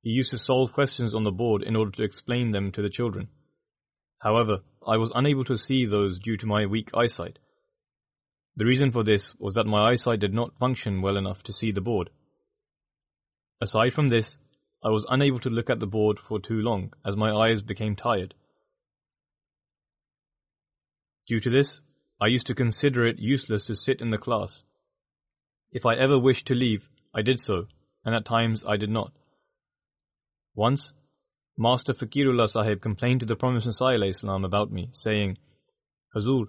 He 0.01 0.09
used 0.09 0.31
to 0.31 0.37
solve 0.37 0.73
questions 0.73 1.15
on 1.15 1.23
the 1.23 1.31
board 1.31 1.63
in 1.63 1.75
order 1.75 1.91
to 1.91 2.03
explain 2.03 2.51
them 2.51 2.71
to 2.73 2.81
the 2.81 2.89
children. 2.89 3.29
However, 4.19 4.59
I 4.85 4.97
was 4.97 5.13
unable 5.15 5.45
to 5.45 5.57
see 5.57 5.85
those 5.85 6.19
due 6.19 6.35
to 6.37 6.45
my 6.45 6.65
weak 6.65 6.89
eyesight. 6.93 7.39
The 8.57 8.65
reason 8.65 8.91
for 8.91 9.03
this 9.03 9.33
was 9.39 9.55
that 9.55 9.65
my 9.65 9.89
eyesight 9.91 10.19
did 10.19 10.33
not 10.33 10.57
function 10.57 11.01
well 11.01 11.17
enough 11.17 11.41
to 11.43 11.53
see 11.53 11.71
the 11.71 11.81
board. 11.81 12.09
Aside 13.61 13.93
from 13.93 14.09
this, 14.09 14.37
I 14.83 14.89
was 14.89 15.05
unable 15.09 15.39
to 15.39 15.49
look 15.49 15.69
at 15.69 15.79
the 15.79 15.87
board 15.87 16.19
for 16.19 16.39
too 16.39 16.59
long 16.59 16.91
as 17.05 17.15
my 17.15 17.31
eyes 17.31 17.61
became 17.61 17.95
tired. 17.95 18.33
Due 21.25 21.39
to 21.39 21.49
this, 21.49 21.79
I 22.19 22.27
used 22.27 22.47
to 22.47 22.53
consider 22.53 23.07
it 23.07 23.17
useless 23.17 23.65
to 23.65 23.75
sit 23.75 24.01
in 24.01 24.09
the 24.09 24.17
class. 24.17 24.61
If 25.75 25.85
I 25.85 25.95
ever 25.95 26.17
wished 26.17 26.47
to 26.47 26.55
leave, 26.55 26.87
I 27.13 27.21
did 27.21 27.37
so, 27.37 27.67
and 28.05 28.15
at 28.15 28.23
times 28.23 28.63
I 28.65 28.77
did 28.77 28.89
not. 28.89 29.11
Once, 30.53 30.93
Master 31.57 31.93
Fakirullah 31.93 32.47
Sahib 32.47 32.79
complained 32.79 33.19
to 33.19 33.25
the 33.25 33.35
Prophet 33.35 33.67
Islam 33.67 34.45
about 34.45 34.71
me, 34.71 34.87
saying, 34.93 35.37
Hazur, 36.15 36.45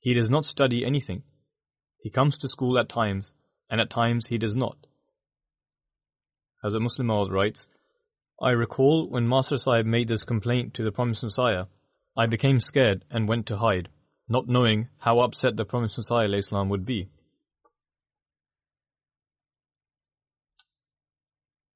he 0.00 0.14
does 0.14 0.30
not 0.30 0.46
study 0.46 0.82
anything. 0.82 1.24
He 1.98 2.08
comes 2.08 2.38
to 2.38 2.48
school 2.48 2.78
at 2.78 2.88
times, 2.88 3.34
and 3.68 3.82
at 3.82 3.90
times 3.90 4.28
he 4.28 4.38
does 4.38 4.56
not. 4.56 4.78
As 6.64 6.72
a 6.72 6.80
Muslim 6.80 7.10
writes, 7.28 7.68
I 8.40 8.52
recall 8.52 9.10
when 9.10 9.28
Master 9.28 9.58
Sahib 9.58 9.84
made 9.84 10.08
this 10.08 10.24
complaint 10.24 10.72
to 10.72 10.82
the 10.82 10.90
Promised 10.90 11.22
Messiah, 11.22 11.66
I 12.16 12.24
became 12.24 12.60
scared 12.60 13.04
and 13.10 13.28
went 13.28 13.44
to 13.48 13.58
hide, 13.58 13.90
not 14.26 14.48
knowing 14.48 14.88
how 14.96 15.20
upset 15.20 15.58
the 15.58 15.66
Promised 15.66 15.98
Messiah 15.98 16.30
would 16.70 16.86
be. 16.86 17.10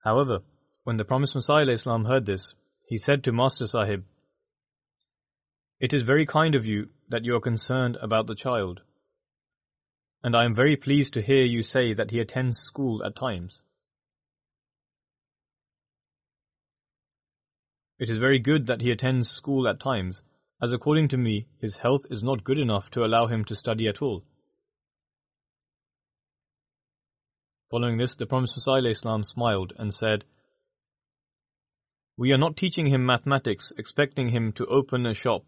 However, 0.07 0.43
when 0.85 0.99
the 0.99 1.05
promised 1.05 1.35
Messiah 1.35 1.69
Islam 1.69 2.05
heard 2.05 2.27
this, 2.27 2.55
he 2.85 2.97
said 2.97 3.25
to 3.25 3.33
Master 3.33 3.67
Sahib, 3.67 4.05
It 5.81 5.93
is 5.93 6.03
very 6.05 6.25
kind 6.25 6.55
of 6.55 6.65
you 6.65 6.91
that 7.09 7.25
you 7.25 7.35
are 7.35 7.41
concerned 7.41 7.97
about 8.01 8.29
the 8.29 8.37
child, 8.37 8.83
and 10.23 10.37
I 10.37 10.45
am 10.45 10.55
very 10.55 10.77
pleased 10.77 11.13
to 11.15 11.23
hear 11.23 11.45
you 11.45 11.65
say 11.65 11.93
that 11.93 12.13
he 12.13 12.21
attends 12.21 12.57
school 12.57 13.05
at 13.05 13.17
times. 13.17 13.63
It 17.99 18.09
is 18.09 18.19
very 18.19 18.39
good 18.39 18.69
that 18.69 18.83
he 18.83 18.93
attends 18.93 19.29
school 19.29 19.67
at 19.67 19.81
times, 19.81 20.23
as 20.63 20.73
according 20.73 21.09
to 21.09 21.17
me, 21.17 21.49
his 21.59 21.79
health 21.79 22.07
is 22.11 22.23
not 22.23 22.45
good 22.45 22.61
enough 22.61 22.91
to 22.91 23.05
allow 23.05 23.27
him 23.27 23.45
to 23.47 23.57
study 23.57 23.89
at 23.89 24.01
all. 24.01 24.23
Following 27.71 27.99
this, 27.99 28.15
the 28.15 28.27
Prophet 28.27 28.51
Islam 28.87 29.25
smiled 29.25 29.73
and 29.77 29.93
said, 29.93 30.25
We 32.17 32.33
are 32.33 32.39
not 32.39 32.57
teaching 32.57 32.87
him 32.87 33.05
mathematics, 33.05 33.73
expecting 33.77 34.29
him 34.29 34.53
to 34.53 34.67
open 34.67 35.05
a 35.05 35.15
shop. 35.15 35.43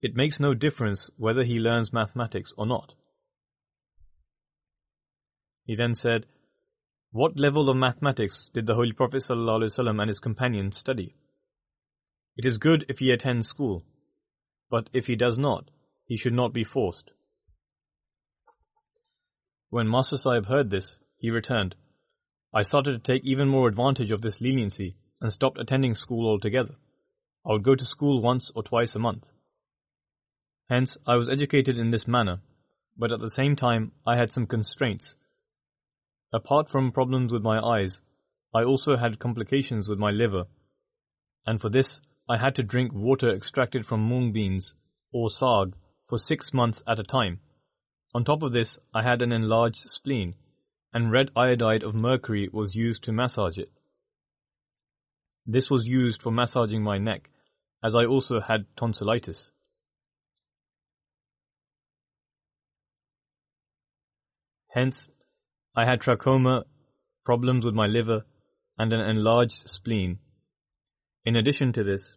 It 0.00 0.16
makes 0.16 0.40
no 0.40 0.54
difference 0.54 1.10
whether 1.18 1.42
he 1.44 1.56
learns 1.56 1.92
mathematics 1.92 2.54
or 2.56 2.66
not. 2.66 2.94
He 5.66 5.74
then 5.74 5.94
said, 5.94 6.24
What 7.10 7.38
level 7.38 7.68
of 7.68 7.76
mathematics 7.76 8.48
did 8.54 8.66
the 8.66 8.74
Holy 8.74 8.92
Prophet 8.92 9.22
ﷺ 9.28 10.00
and 10.00 10.08
his 10.08 10.20
companions 10.20 10.78
study? 10.78 11.16
It 12.36 12.46
is 12.46 12.56
good 12.56 12.86
if 12.88 12.98
he 13.00 13.10
attends 13.10 13.48
school, 13.48 13.84
but 14.70 14.88
if 14.94 15.06
he 15.06 15.16
does 15.16 15.36
not, 15.36 15.70
he 16.06 16.16
should 16.16 16.34
not 16.34 16.54
be 16.54 16.64
forced. 16.64 17.10
When 19.70 19.88
Master 19.88 20.16
Sahib 20.16 20.46
heard 20.46 20.70
this, 20.70 20.96
he 21.18 21.30
returned. 21.30 21.74
I 22.54 22.62
started 22.62 22.92
to 22.92 23.12
take 23.12 23.24
even 23.24 23.48
more 23.48 23.68
advantage 23.68 24.12
of 24.12 24.22
this 24.22 24.40
leniency 24.40 24.96
and 25.20 25.32
stopped 25.32 25.58
attending 25.58 25.94
school 25.94 26.28
altogether. 26.28 26.76
I 27.44 27.52
would 27.52 27.64
go 27.64 27.74
to 27.74 27.84
school 27.84 28.22
once 28.22 28.50
or 28.54 28.62
twice 28.62 28.94
a 28.94 28.98
month. 28.98 29.26
Hence, 30.68 30.96
I 31.06 31.16
was 31.16 31.28
educated 31.28 31.78
in 31.78 31.90
this 31.90 32.08
manner, 32.08 32.40
but 32.96 33.12
at 33.12 33.20
the 33.20 33.30
same 33.30 33.56
time, 33.56 33.92
I 34.06 34.16
had 34.16 34.32
some 34.32 34.46
constraints. 34.46 35.16
Apart 36.32 36.68
from 36.68 36.92
problems 36.92 37.32
with 37.32 37.42
my 37.42 37.60
eyes, 37.60 38.00
I 38.54 38.64
also 38.64 38.96
had 38.96 39.18
complications 39.18 39.88
with 39.88 39.98
my 39.98 40.10
liver, 40.10 40.46
and 41.46 41.60
for 41.60 41.68
this, 41.68 42.00
I 42.28 42.38
had 42.38 42.56
to 42.56 42.62
drink 42.62 42.92
water 42.92 43.28
extracted 43.28 43.86
from 43.86 44.08
mung 44.08 44.32
beans 44.32 44.74
or 45.12 45.28
saag 45.28 45.74
for 46.08 46.18
six 46.18 46.52
months 46.52 46.82
at 46.86 46.98
a 46.98 47.04
time. 47.04 47.40
On 48.16 48.24
top 48.24 48.42
of 48.42 48.52
this, 48.52 48.78
I 48.94 49.02
had 49.02 49.20
an 49.20 49.30
enlarged 49.30 49.90
spleen, 49.90 50.36
and 50.90 51.12
red 51.12 51.30
iodide 51.36 51.82
of 51.82 51.94
mercury 51.94 52.48
was 52.50 52.74
used 52.74 53.04
to 53.04 53.12
massage 53.12 53.58
it. 53.58 53.70
This 55.44 55.68
was 55.68 55.86
used 55.86 56.22
for 56.22 56.32
massaging 56.32 56.82
my 56.82 56.96
neck, 56.96 57.28
as 57.84 57.94
I 57.94 58.06
also 58.06 58.40
had 58.40 58.64
tonsillitis. 58.74 59.50
Hence, 64.68 65.08
I 65.74 65.84
had 65.84 66.00
trachoma, 66.00 66.64
problems 67.22 67.66
with 67.66 67.74
my 67.74 67.86
liver, 67.86 68.24
and 68.78 68.94
an 68.94 69.00
enlarged 69.00 69.68
spleen. 69.68 70.20
In 71.26 71.36
addition 71.36 71.70
to 71.74 71.84
this, 71.84 72.16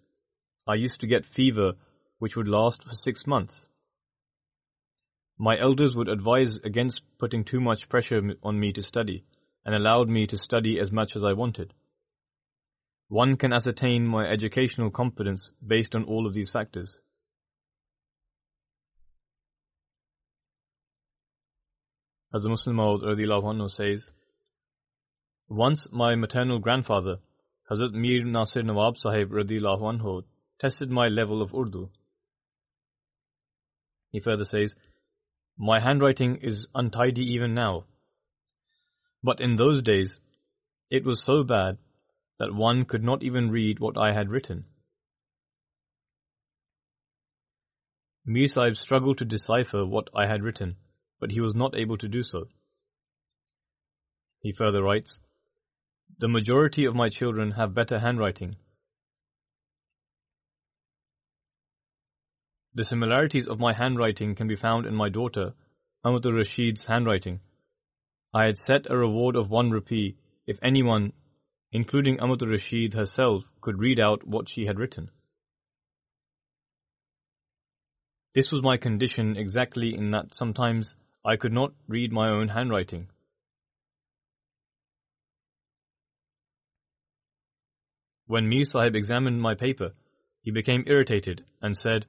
I 0.65 0.75
used 0.75 1.01
to 1.01 1.07
get 1.07 1.25
fever 1.25 1.73
which 2.19 2.37
would 2.37 2.47
last 2.47 2.85
for 2.85 2.93
six 2.93 3.27
months. 3.27 3.67
My 5.41 5.57
elders 5.57 5.95
would 5.95 6.09
advise 6.09 6.57
against 6.57 7.01
putting 7.17 7.45
too 7.45 7.61
much 7.61 7.87
pressure 7.87 8.21
on 8.43 8.59
me 8.59 8.73
to 8.73 8.83
study, 8.83 9.23
and 9.65 9.73
allowed 9.73 10.09
me 10.09 10.27
to 10.27 10.37
study 10.37 10.77
as 10.77 10.91
much 10.91 11.15
as 11.15 11.23
I 11.23 11.31
wanted. 11.31 11.73
One 13.07 13.37
can 13.37 13.53
ascertain 13.53 14.05
my 14.05 14.27
educational 14.27 14.91
competence 14.91 15.51
based 15.65 15.95
on 15.95 16.03
all 16.03 16.27
of 16.27 16.33
these 16.33 16.49
factors. 16.49 16.99
As 22.33 22.43
the 22.43 22.49
Musleh 22.49 22.73
Maud 22.73 23.71
says, 23.71 24.09
Once 25.47 25.87
my 25.91 26.15
maternal 26.15 26.59
grandfather, 26.59 27.19
Hazrat 27.71 27.93
Mir 27.93 28.25
Nasir 28.25 28.61
Nawab 28.61 28.97
Sahib 28.97 29.31
anhu, 29.31 30.23
tested 30.59 30.91
my 30.91 31.07
level 31.07 31.41
of 31.41 31.53
Urdu. 31.53 31.89
He 34.11 34.19
further 34.19 34.45
says, 34.45 34.75
my 35.59 35.81
handwriting 35.81 36.37
is 36.37 36.67
untidy 36.73 37.33
even 37.33 37.53
now. 37.53 37.83
But 39.21 39.41
in 39.41 39.57
those 39.57 39.81
days, 39.81 40.17
it 40.89 41.03
was 41.03 41.21
so 41.21 41.43
bad 41.43 41.77
that 42.39 42.55
one 42.55 42.85
could 42.85 43.03
not 43.03 43.23
even 43.23 43.51
read 43.51 43.79
what 43.79 43.97
I 43.97 44.13
had 44.13 44.29
written. 44.29 44.63
Mir 48.25 48.47
Sahib 48.47 48.77
struggled 48.77 49.17
to 49.17 49.25
decipher 49.25 49.85
what 49.85 50.09
I 50.15 50.27
had 50.27 50.43
written, 50.43 50.77
but 51.19 51.31
he 51.31 51.41
was 51.41 51.53
not 51.53 51.75
able 51.75 51.97
to 51.97 52.07
do 52.07 52.23
so. 52.23 52.47
He 54.39 54.53
further 54.53 54.81
writes, 54.81 55.19
The 56.19 56.29
majority 56.29 56.85
of 56.85 56.95
my 56.95 57.09
children 57.09 57.51
have 57.51 57.73
better 57.73 57.99
handwriting. 57.99 58.55
The 62.75 62.83
similarities 62.83 63.47
of 63.47 63.59
my 63.59 63.73
handwriting 63.73 64.35
can 64.35 64.47
be 64.47 64.55
found 64.55 64.85
in 64.85 64.95
my 64.95 65.09
daughter, 65.09 65.53
Amatul 66.05 66.37
Rashid's 66.37 66.85
handwriting. 66.85 67.39
I 68.33 68.45
had 68.45 68.57
set 68.57 68.89
a 68.89 68.97
reward 68.97 69.35
of 69.35 69.49
one 69.49 69.71
rupee 69.71 70.17
if 70.45 70.59
anyone, 70.61 71.13
including 71.71 72.17
Amatul 72.17 72.51
Rashid 72.51 72.93
herself, 72.93 73.43
could 73.61 73.79
read 73.79 73.99
out 73.99 74.27
what 74.27 74.47
she 74.47 74.65
had 74.65 74.79
written. 74.79 75.09
This 78.35 78.51
was 78.51 78.61
my 78.61 78.77
condition 78.77 79.35
exactly 79.35 79.95
in 79.95 80.11
that 80.11 80.35
sometimes 80.35 80.95
I 81.25 81.35
could 81.35 81.51
not 81.51 81.73
read 81.87 82.11
my 82.11 82.29
own 82.29 82.49
handwriting. 82.49 83.09
When 88.27 88.47
Mir 88.47 88.63
Sahib 88.63 88.95
examined 88.95 89.41
my 89.41 89.55
paper, 89.55 89.93
he 90.43 90.51
became 90.51 90.83
irritated 90.85 91.43
and 91.61 91.75
said, 91.75 92.05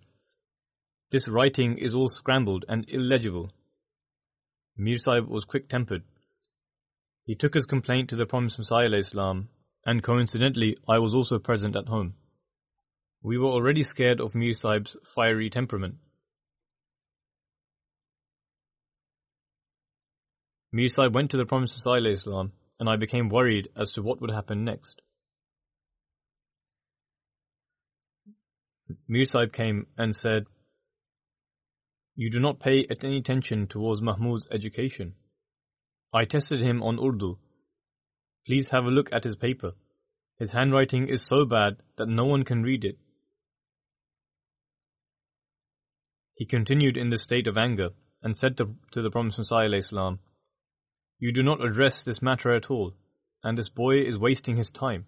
this 1.10 1.28
writing 1.28 1.78
is 1.78 1.94
all 1.94 2.08
scrambled 2.08 2.64
and 2.68 2.84
illegible. 2.88 3.50
Mir 4.76 4.98
Sahib 4.98 5.26
was 5.26 5.44
quick 5.44 5.68
tempered. 5.68 6.02
He 7.24 7.34
took 7.34 7.54
his 7.54 7.66
complaint 7.66 8.10
to 8.10 8.16
the 8.16 8.26
Messiah 8.32 8.92
Islam, 8.96 9.48
and 9.84 10.02
coincidentally, 10.02 10.76
I 10.88 10.98
was 10.98 11.14
also 11.14 11.38
present 11.38 11.76
at 11.76 11.88
home. 11.88 12.14
We 13.22 13.38
were 13.38 13.48
already 13.48 13.82
scared 13.82 14.20
of 14.20 14.34
Mir 14.34 14.54
Sahib's 14.54 14.96
fiery 15.14 15.50
temperament. 15.50 15.96
Mir 20.72 20.88
Sahib 20.88 21.14
went 21.14 21.32
to 21.32 21.36
the 21.36 21.46
Messiah 21.50 22.06
Islam, 22.06 22.52
and 22.78 22.88
I 22.88 22.96
became 22.96 23.28
worried 23.28 23.68
as 23.76 23.92
to 23.92 24.02
what 24.02 24.20
would 24.20 24.30
happen 24.30 24.64
next. 24.64 25.02
Mir 29.08 29.24
Sahib 29.24 29.52
came 29.52 29.86
and 29.98 30.14
said, 30.14 30.46
You 32.14 32.30
do 32.30 32.40
not 32.40 32.60
pay 32.60 32.86
any 33.02 33.18
attention 33.18 33.66
towards 33.66 34.02
Mahmud's 34.02 34.48
education. 34.50 35.14
I 36.12 36.24
tested 36.24 36.60
him 36.62 36.82
on 36.82 36.98
Urdu. 36.98 37.38
Please 38.46 38.68
have 38.68 38.84
a 38.84 38.90
look 38.90 39.08
at 39.12 39.24
his 39.24 39.36
paper. 39.36 39.72
His 40.38 40.52
handwriting 40.52 41.08
is 41.08 41.22
so 41.22 41.44
bad 41.44 41.76
that 41.96 42.08
no 42.08 42.24
one 42.24 42.44
can 42.44 42.62
read 42.62 42.84
it. 42.84 42.98
He 46.34 46.46
continued 46.46 46.96
in 46.96 47.10
this 47.10 47.22
state 47.22 47.46
of 47.46 47.58
anger 47.58 47.90
and 48.22 48.36
said 48.36 48.56
to, 48.56 48.74
to 48.92 49.02
the 49.02 49.10
Prophet 49.10 49.36
Messiah 49.38 49.68
You 51.18 51.32
do 51.32 51.42
not 51.42 51.64
address 51.64 52.02
this 52.02 52.22
matter 52.22 52.54
at 52.54 52.70
all, 52.70 52.94
and 53.44 53.56
this 53.56 53.68
boy 53.68 54.00
is 54.00 54.18
wasting 54.18 54.56
his 54.56 54.70
time. 54.70 55.06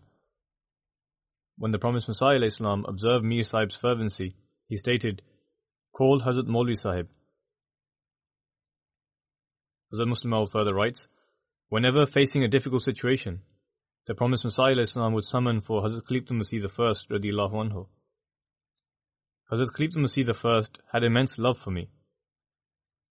When 1.56 1.72
the 1.72 1.78
Promised 1.78 2.08
Messiah 2.08 2.40
observed 2.86 3.24
Mir 3.24 3.44
Sahib's 3.44 3.76
fervency, 3.76 4.36
he 4.68 4.76
stated, 4.76 5.22
Call 5.92 6.22
Hazrat 6.22 6.48
Maulvi 6.48 6.74
Sahib. 6.74 7.08
Hazrat 9.92 10.08
Musleh 10.08 10.50
further 10.50 10.72
writes, 10.72 11.06
Whenever 11.68 12.06
facing 12.06 12.42
a 12.42 12.48
difficult 12.48 12.82
situation, 12.82 13.42
the 14.06 14.14
Promised 14.14 14.44
Messiah 14.44 14.78
Islam 14.78 15.12
would 15.12 15.26
summon 15.26 15.60
for 15.60 15.82
Hazrat 15.82 16.04
Khalifah 16.04 16.30
Masih 16.30 16.64
I 16.64 17.14
radiallahu 17.14 17.52
anhu. 17.52 17.88
Hazrat 19.52 19.68
Khalifah 19.76 19.98
Masih 19.98 20.34
I 20.44 20.96
had 20.96 21.04
immense 21.04 21.38
love 21.38 21.58
for 21.58 21.70
me. 21.70 21.90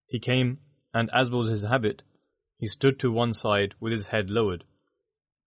He 0.08 0.20
came, 0.20 0.58
and 0.92 1.12
as 1.14 1.30
was 1.30 1.50
his 1.50 1.62
habit, 1.62 2.02
he 2.58 2.66
stood 2.66 3.00
to 3.00 3.12
one 3.12 3.34
side 3.34 3.76
with 3.80 3.92
his 3.92 4.08
head 4.08 4.32
lowered. 4.32 4.64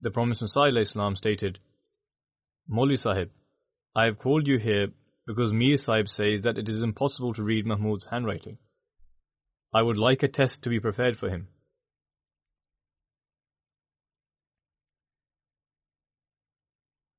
The 0.01 0.13
Promised 0.13 0.43
Messiah 0.43 0.79
Islam 0.79 1.17
stated, 1.17 1.59
Sahib, 2.95 3.31
I 3.97 4.05
have 4.05 4.21
called 4.21 4.47
you 4.47 4.59
here 4.59 4.89
because 5.27 5.53
Mir 5.53 5.77
Sahib 5.77 6.09
says 6.09 6.43
that 6.43 6.59
it 6.59 6.69
is 6.69 6.83
impossible 6.83 7.33
to 7.35 7.43
read 7.43 7.67
Mahmud's 7.67 8.07
handwriting. 8.11 8.59
I 9.73 9.83
would 9.83 9.97
like 9.97 10.23
a 10.23 10.29
test 10.29 10.63
to 10.63 10.69
be 10.69 10.81
prepared 10.81 11.19
for 11.19 11.29
him. 11.29 11.49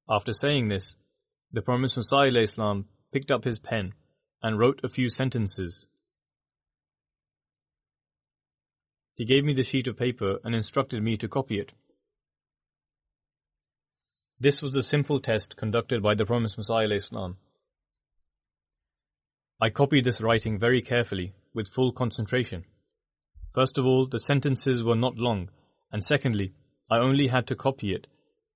After 0.08 0.34
saying 0.34 0.68
this, 0.68 0.96
the 1.52 1.64
Promised 1.64 1.98
Messiah 1.98 2.40
Islam 2.40 2.86
picked 3.12 3.32
up 3.32 3.44
his 3.44 3.60
pen 3.60 3.94
and 4.44 4.60
wrote 4.60 4.82
a 4.84 4.90
few 4.90 5.10
sentences. 5.10 5.88
He 9.16 9.26
gave 9.26 9.44
me 9.44 9.54
the 9.54 9.64
sheet 9.64 9.88
of 9.88 9.98
paper 9.98 10.38
and 10.44 10.54
instructed 10.54 11.02
me 11.02 11.18
to 11.18 11.28
copy 11.28 11.60
it. 11.60 11.72
This 14.40 14.62
was 14.62 14.74
the 14.74 14.84
simple 14.84 15.20
test 15.20 15.56
conducted 15.56 16.04
by 16.04 16.14
the 16.14 16.26
Promised 16.26 16.58
Messiah 16.58 16.92
Islam. 16.92 17.38
I 19.62 19.70
copied 19.70 20.04
this 20.04 20.20
writing 20.20 20.60
very 20.60 20.82
carefully, 20.82 21.34
with 21.54 21.70
full 21.70 21.94
concentration. 21.94 22.66
First 23.54 23.78
of 23.78 23.86
all, 23.86 24.06
the 24.06 24.20
sentences 24.20 24.84
were 24.84 24.96
not 24.96 25.16
long, 25.16 25.50
and 25.92 26.04
secondly, 26.04 26.54
I 26.92 26.98
only 26.98 27.28
had 27.28 27.48
to 27.48 27.56
copy 27.56 27.94
it, 27.94 28.08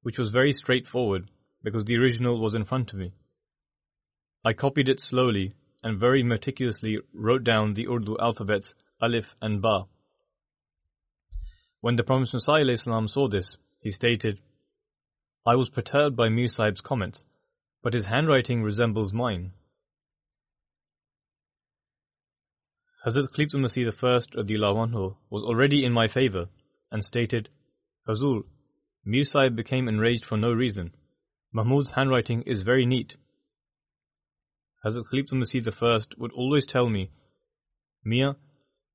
which 0.01 0.19
was 0.19 0.29
very 0.29 0.51
straightforward 0.51 1.31
because 1.63 1.85
the 1.85 1.97
original 1.97 2.39
was 2.41 2.53
in 2.53 2.65
front 2.65 2.91
of 2.91 2.99
me. 2.99 3.13
I 4.43 4.53
copied 4.53 4.89
it 4.89 4.99
slowly 4.99 5.53
and 5.83 5.99
very 5.99 6.23
meticulously 6.23 6.99
wrote 7.13 7.43
down 7.43 7.73
the 7.73 7.88
Urdu 7.88 8.17
alphabets 8.19 8.73
Alif 9.01 9.35
and 9.41 9.62
Ba. 9.62 9.85
When 11.79 11.95
the 11.95 12.03
Promised 12.03 12.33
Messiah 12.33 12.75
saw 12.75 13.29
this, 13.29 13.57
he 13.79 13.89
stated, 13.89 14.39
I 15.45 15.55
was 15.55 15.69
perturbed 15.69 16.17
by 16.17 16.27
Mir 16.27 16.49
Sahib's 16.49 16.81
comments, 16.81 17.25
but 17.81 17.93
his 17.93 18.07
handwriting 18.07 18.63
resembles 18.63 19.13
mine. 19.13 19.53
Hazrat 23.05 23.31
Khalifah 23.31 23.55
Masih 23.55 23.88
I 23.88 24.41
Lawanho 24.57 25.15
was 25.29 25.43
already 25.43 25.85
in 25.85 25.93
my 25.93 26.09
favor 26.09 26.49
and 26.91 27.01
stated, 27.01 27.47
Hazur, 28.05 28.43
Mir 29.05 29.23
Sahib 29.23 29.55
became 29.55 29.88
enraged 29.88 30.25
for 30.25 30.38
no 30.38 30.51
reason. 30.51 30.93
Mahmud's 31.55 31.91
handwriting 31.91 32.41
is 32.41 32.63
very 32.63 32.85
neat. 32.85 33.15
Hazrat 34.85 35.05
Khalifah 35.13 35.33
Masih 35.33 35.81
I 35.81 36.05
would 36.17 36.33
always 36.33 36.65
tell 36.65 36.89
me, 36.89 37.12
Mia, 38.03 38.35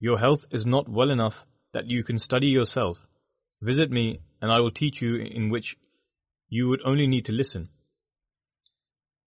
your 0.01 0.19
health 0.19 0.45
is 0.51 0.67
not 0.67 0.87
well 0.87 1.11
enough 1.11 1.47
that 1.73 1.89
you 1.89 2.05
can 2.05 2.19
study 2.19 2.49
yourself. 2.49 3.07
Visit 3.63 3.91
me 3.91 4.21
and 4.43 4.53
I 4.53 4.61
will 4.61 4.71
teach 4.71 5.01
you 5.01 5.17
in 5.17 5.49
which 5.49 5.79
you 6.51 6.69
would 6.69 6.83
only 6.85 7.07
need 7.07 7.25
to 7.25 7.33
listen. 7.33 7.71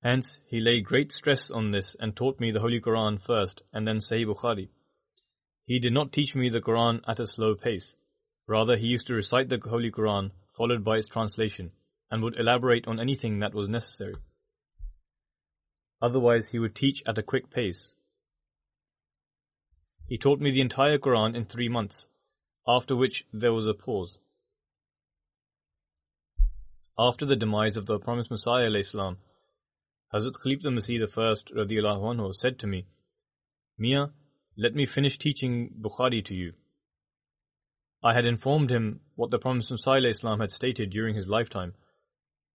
Hence, 0.03 0.39
he 0.45 0.59
laid 0.59 0.85
great 0.85 1.11
stress 1.11 1.49
on 1.49 1.71
this 1.71 1.95
and 1.99 2.15
taught 2.15 2.39
me 2.39 2.51
the 2.51 2.59
Holy 2.59 2.79
Quran 2.79 3.19
first 3.19 3.61
and 3.73 3.87
then 3.87 3.97
Sahih 3.97 4.25
Bukhari. 4.25 4.69
He 5.65 5.79
did 5.79 5.93
not 5.93 6.13
teach 6.13 6.35
me 6.35 6.49
the 6.49 6.61
Quran 6.61 7.01
at 7.07 7.19
a 7.19 7.27
slow 7.27 7.55
pace. 7.55 7.95
Rather, 8.47 8.77
he 8.77 8.87
used 8.87 9.07
to 9.07 9.13
recite 9.13 9.49
the 9.49 9.59
Holy 9.59 9.91
Quran 9.91 10.31
followed 10.55 10.83
by 10.83 10.97
its 10.97 11.07
translation 11.07 11.71
and 12.09 12.23
would 12.23 12.39
elaborate 12.39 12.87
on 12.87 12.99
anything 12.99 13.39
that 13.39 13.53
was 13.53 13.67
necessary. 13.67 14.15
Otherwise, 16.01 16.49
he 16.49 16.59
would 16.59 16.75
teach 16.75 17.03
at 17.05 17.17
a 17.17 17.23
quick 17.23 17.49
pace. 17.49 17.93
He 20.07 20.17
taught 20.17 20.39
me 20.39 20.51
the 20.51 20.61
entire 20.61 20.97
Quran 20.97 21.35
in 21.35 21.45
three 21.45 21.67
months, 21.67 22.07
after 22.65 22.95
which 22.95 23.25
there 23.33 23.53
was 23.53 23.67
a 23.67 23.73
pause. 23.73 24.19
After 26.97 27.25
the 27.25 27.35
demise 27.35 27.77
of 27.77 27.87
the 27.87 27.99
promised 27.99 28.31
Messiah 28.31 28.69
Hazrat 30.13 30.39
Khalifah 30.43 30.67
Masih 30.67 31.01
I 31.03 31.65
anhu, 31.65 32.33
said 32.33 32.59
to 32.59 32.67
me, 32.67 32.85
Mia, 33.77 34.11
let 34.55 34.73
me 34.73 34.85
finish 34.85 35.17
teaching 35.17 35.69
Bukhari 35.81 36.23
to 36.25 36.33
you. 36.33 36.53
I 38.01 38.13
had 38.13 38.25
informed 38.25 38.71
him 38.71 39.01
what 39.15 39.31
the 39.31 39.39
Messiah 39.43 40.07
Islam 40.07 40.39
had 40.39 40.51
stated 40.51 40.91
during 40.91 41.15
his 41.15 41.27
lifetime, 41.27 41.73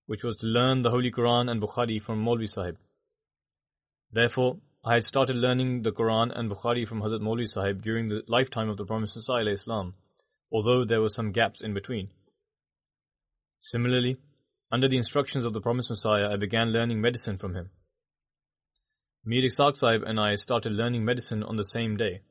which 0.06 0.24
was 0.24 0.36
to 0.36 0.46
learn 0.46 0.80
the 0.80 0.90
Holy 0.90 1.10
Quran 1.10 1.50
and 1.50 1.60
Bukhari 1.60 2.00
from 2.00 2.24
Maulvi 2.24 2.48
Sahib. 2.48 2.78
Therefore, 4.10 4.58
I 4.84 4.94
had 4.94 5.04
started 5.04 5.36
learning 5.36 5.82
the 5.82 5.92
Quran 5.92 6.36
and 6.36 6.50
Bukhari 6.50 6.88
from 6.88 7.02
Hazrat 7.02 7.20
Maulvi 7.20 7.48
Sahib 7.48 7.82
during 7.82 8.08
the 8.08 8.22
lifetime 8.28 8.70
of 8.70 8.78
the 8.78 8.84
Messiah 8.84 9.46
Islam, 9.46 9.94
although 10.50 10.84
there 10.84 11.02
were 11.02 11.08
some 11.08 11.32
gaps 11.32 11.60
in 11.60 11.74
between. 11.74 12.08
Similarly, 13.60 14.16
under 14.72 14.88
the 14.88 14.96
instructions 14.96 15.44
of 15.44 15.52
the 15.52 15.60
promised 15.60 15.90
Messiah, 15.90 16.30
I 16.30 16.36
began 16.36 16.72
learning 16.72 17.00
medicine 17.00 17.36
from 17.36 17.54
him. 17.54 17.68
Mir 19.22 19.42
Ishaq 19.42 19.76
Sahib 19.76 20.02
and 20.02 20.18
I 20.18 20.34
started 20.36 20.72
learning 20.72 21.04
medicine 21.04 21.42
on 21.42 21.56
the 21.56 21.64
same 21.64 21.96
day. 21.98 22.22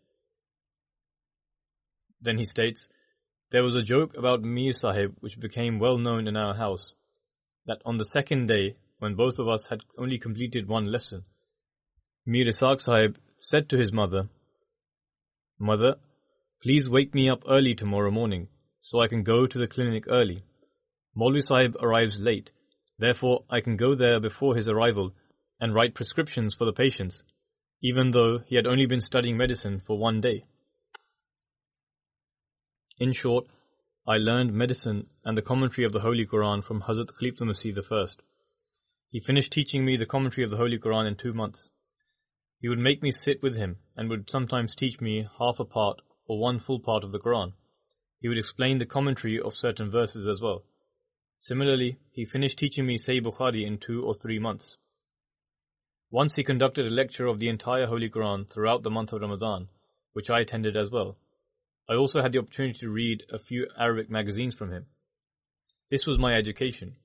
Then 2.20 2.40
he 2.40 2.46
states, 2.46 2.88
There 3.52 3.64
was 3.64 3.76
a 3.76 3.84
joke 3.84 4.18
about 4.18 4.42
Mir 4.42 4.74
Sahib 4.74 5.16
which 5.20 5.40
became 5.40 5.80
well 5.80 6.00
known 6.00 6.28
in 6.28 6.36
our 6.36 6.56
house, 6.56 6.96
that 7.68 7.82
on 7.86 7.98
the 7.98 8.06
second 8.06 8.48
day, 8.48 8.76
when 8.98 9.16
both 9.16 9.38
of 9.38 9.48
us 9.48 9.68
had 9.68 9.82
only 9.98 10.18
completed 10.18 10.68
one 10.68 10.92
lesson, 10.92 11.24
Mir 12.26 12.46
Ishaq 12.46 12.82
Sahib 12.82 13.18
said 13.40 13.70
to 13.70 13.78
his 13.78 13.94
mother, 13.94 14.30
Mother, 15.60 15.96
please 16.64 16.90
wake 16.90 17.14
me 17.14 17.30
up 17.30 17.44
early 17.48 17.76
tomorrow 17.76 18.10
morning, 18.10 18.48
so 18.80 19.00
I 19.00 19.08
can 19.08 19.22
go 19.22 19.46
to 19.46 19.58
the 19.60 19.68
clinic 19.68 20.06
early. 20.10 20.44
Maulvi 21.16 21.44
Sahib 21.44 21.76
arrives 21.82 22.20
late, 22.20 22.52
therefore 22.98 23.44
I 23.50 23.60
can 23.60 23.76
go 23.76 23.96
there 23.96 24.20
before 24.20 24.56
his 24.56 24.70
arrival 24.70 25.14
and 25.60 25.76
write 25.76 25.94
prescriptions 25.94 26.54
for 26.54 26.66
the 26.66 26.74
patients, 26.74 27.24
even 27.82 28.12
though 28.12 28.40
he 28.40 28.56
had 28.56 28.66
only 28.66 28.86
been 28.86 29.02
studying 29.02 29.36
medicine 29.36 29.80
for 29.80 29.98
one 29.98 30.22
day. 30.22 30.46
In 33.00 33.12
short, 33.12 33.48
I 34.08 34.18
learned 34.18 34.54
medicine 34.54 35.08
and 35.26 35.38
the 35.38 35.42
commentary 35.42 35.86
of 35.86 35.92
the 35.92 36.00
Holy 36.00 36.26
Quran 36.26 36.64
from 36.64 36.82
Hazrat 36.82 37.12
Khalifah 37.20 37.42
Masih 37.42 37.78
I. 37.92 38.22
He 39.10 39.20
finished 39.20 39.52
teaching 39.52 39.84
me 39.84 39.98
the 39.98 40.06
commentary 40.06 40.46
of 40.46 40.52
the 40.52 40.58
Holy 40.58 40.80
Quran 40.80 41.08
in 41.08 41.16
two 41.16 41.34
months. 41.34 41.70
He 42.60 42.70
would 42.70 42.80
make 42.80 43.04
me 43.04 43.12
sit 43.12 43.44
with 43.44 43.58
him 43.58 43.78
and 43.98 44.10
would 44.10 44.30
sometimes 44.30 44.76
teach 44.76 45.02
me 45.02 45.28
half 45.40 45.60
a 45.60 45.66
part 45.66 46.02
or 46.26 46.40
one 46.40 46.60
full 46.60 46.80
part 46.80 47.04
of 47.04 47.12
the 47.12 47.20
Quran. 47.20 47.54
He 48.22 48.30
would 48.30 48.38
explain 48.38 48.78
the 48.78 48.86
commentary 48.86 49.40
of 49.40 49.56
certain 49.56 49.92
verses 49.92 50.28
as 50.28 50.42
well. 50.42 50.64
Similarly, 51.42 51.98
he 52.12 52.24
finished 52.24 52.60
teaching 52.60 52.86
me 52.86 53.00
Sahih 53.00 53.24
Bukhari 53.24 53.66
in 53.66 53.80
two 53.80 54.06
or 54.06 54.14
three 54.14 54.38
months. 54.38 54.78
Once 56.12 56.36
he 56.36 56.44
conducted 56.44 56.86
a 56.86 56.94
lecture 56.94 57.26
of 57.26 57.40
the 57.40 57.50
entire 57.50 57.88
Holy 57.88 58.12
Quran 58.12 58.48
throughout 58.48 58.84
the 58.84 58.92
month 58.92 59.12
of 59.12 59.22
Ramadan, 59.22 59.68
which 60.14 60.30
I 60.30 60.42
attended 60.42 60.78
as 60.78 60.92
well. 60.92 61.18
I 61.90 61.96
also 61.96 62.22
had 62.22 62.32
the 62.32 62.38
opportunity 62.38 62.78
to 62.80 62.92
read 62.92 63.26
a 63.32 63.40
few 63.40 63.68
Arabic 63.76 64.08
magazines 64.08 64.54
from 64.54 64.72
him. 64.72 64.86
This 65.90 66.06
was 66.06 66.20
my 66.20 66.36
education. 66.36 66.96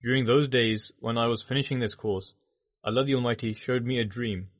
During 0.00 0.26
those 0.26 0.46
days 0.46 0.92
when 1.00 1.18
I 1.18 1.26
was 1.26 1.42
finishing 1.42 1.80
this 1.80 1.96
course, 1.96 2.34
Allah 2.84 3.04
the 3.04 3.16
Almighty 3.16 3.52
showed 3.52 3.84
me 3.84 3.98
a 3.98 4.04
dream 4.04 4.50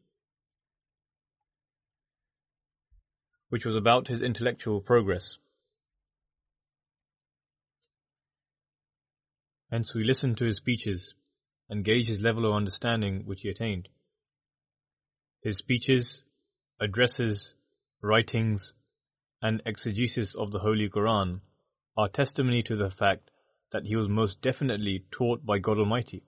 which 3.50 3.64
was 3.64 3.76
about 3.76 4.08
his 4.08 4.20
intellectual 4.20 4.80
progress. 4.80 5.38
Hence 9.70 9.94
we 9.94 10.05
listened 10.05 10.37
to 10.38 10.44
his 10.44 10.59
speeches 10.59 11.14
and 11.68 11.85
gauge 11.85 12.09
his 12.09 12.20
level 12.20 12.46
of 12.46 12.55
understanding 12.55 13.22
which 13.24 13.42
he 13.42 13.48
attained. 13.48 13.88
His 15.42 15.59
speeches, 15.59 16.22
addresses, 16.81 17.55
writings, 18.03 18.74
and 19.42 19.62
exegesis 19.66 20.35
of 20.35 20.53
the 20.53 20.61
Holy 20.61 20.88
Quran 20.88 21.40
are 21.96 22.09
testimony 22.09 22.62
to 22.62 22.77
the 22.77 22.90
fact 22.90 23.31
that 23.72 23.87
he 23.87 23.96
was 23.96 24.09
most 24.09 24.40
definitely 24.40 25.05
taught 25.11 25.44
by 25.44 25.59
God 25.59 25.79
Almighty. 25.79 26.24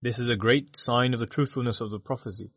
This 0.00 0.18
is 0.18 0.28
a 0.28 0.36
great 0.36 0.76
sign 0.76 1.12
of 1.12 1.20
the 1.20 1.26
truthfulness 1.26 1.80
of 1.80 1.90
the 1.90 1.98
prophecy. 1.98 2.52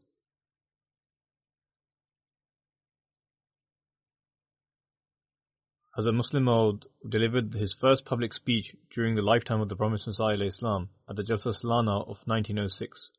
Hazrat 6.02 6.16
Musleh 6.16 6.42
Maud 6.42 6.88
delivered 7.08 7.54
his 7.54 7.74
first 7.74 8.06
public 8.06 8.34
speech 8.34 8.76
during 8.90 9.14
the 9.14 9.22
lifetime 9.22 9.62
of 9.62 9.70
the 9.70 9.76
Promised 9.76 10.08
Messiah 10.08 10.42
Islam 10.42 10.90
at 11.08 11.16
the 11.16 11.22
Jalsa 11.22 11.54
Salana 11.54 12.02
of 12.10 12.24
1906. 12.26 13.12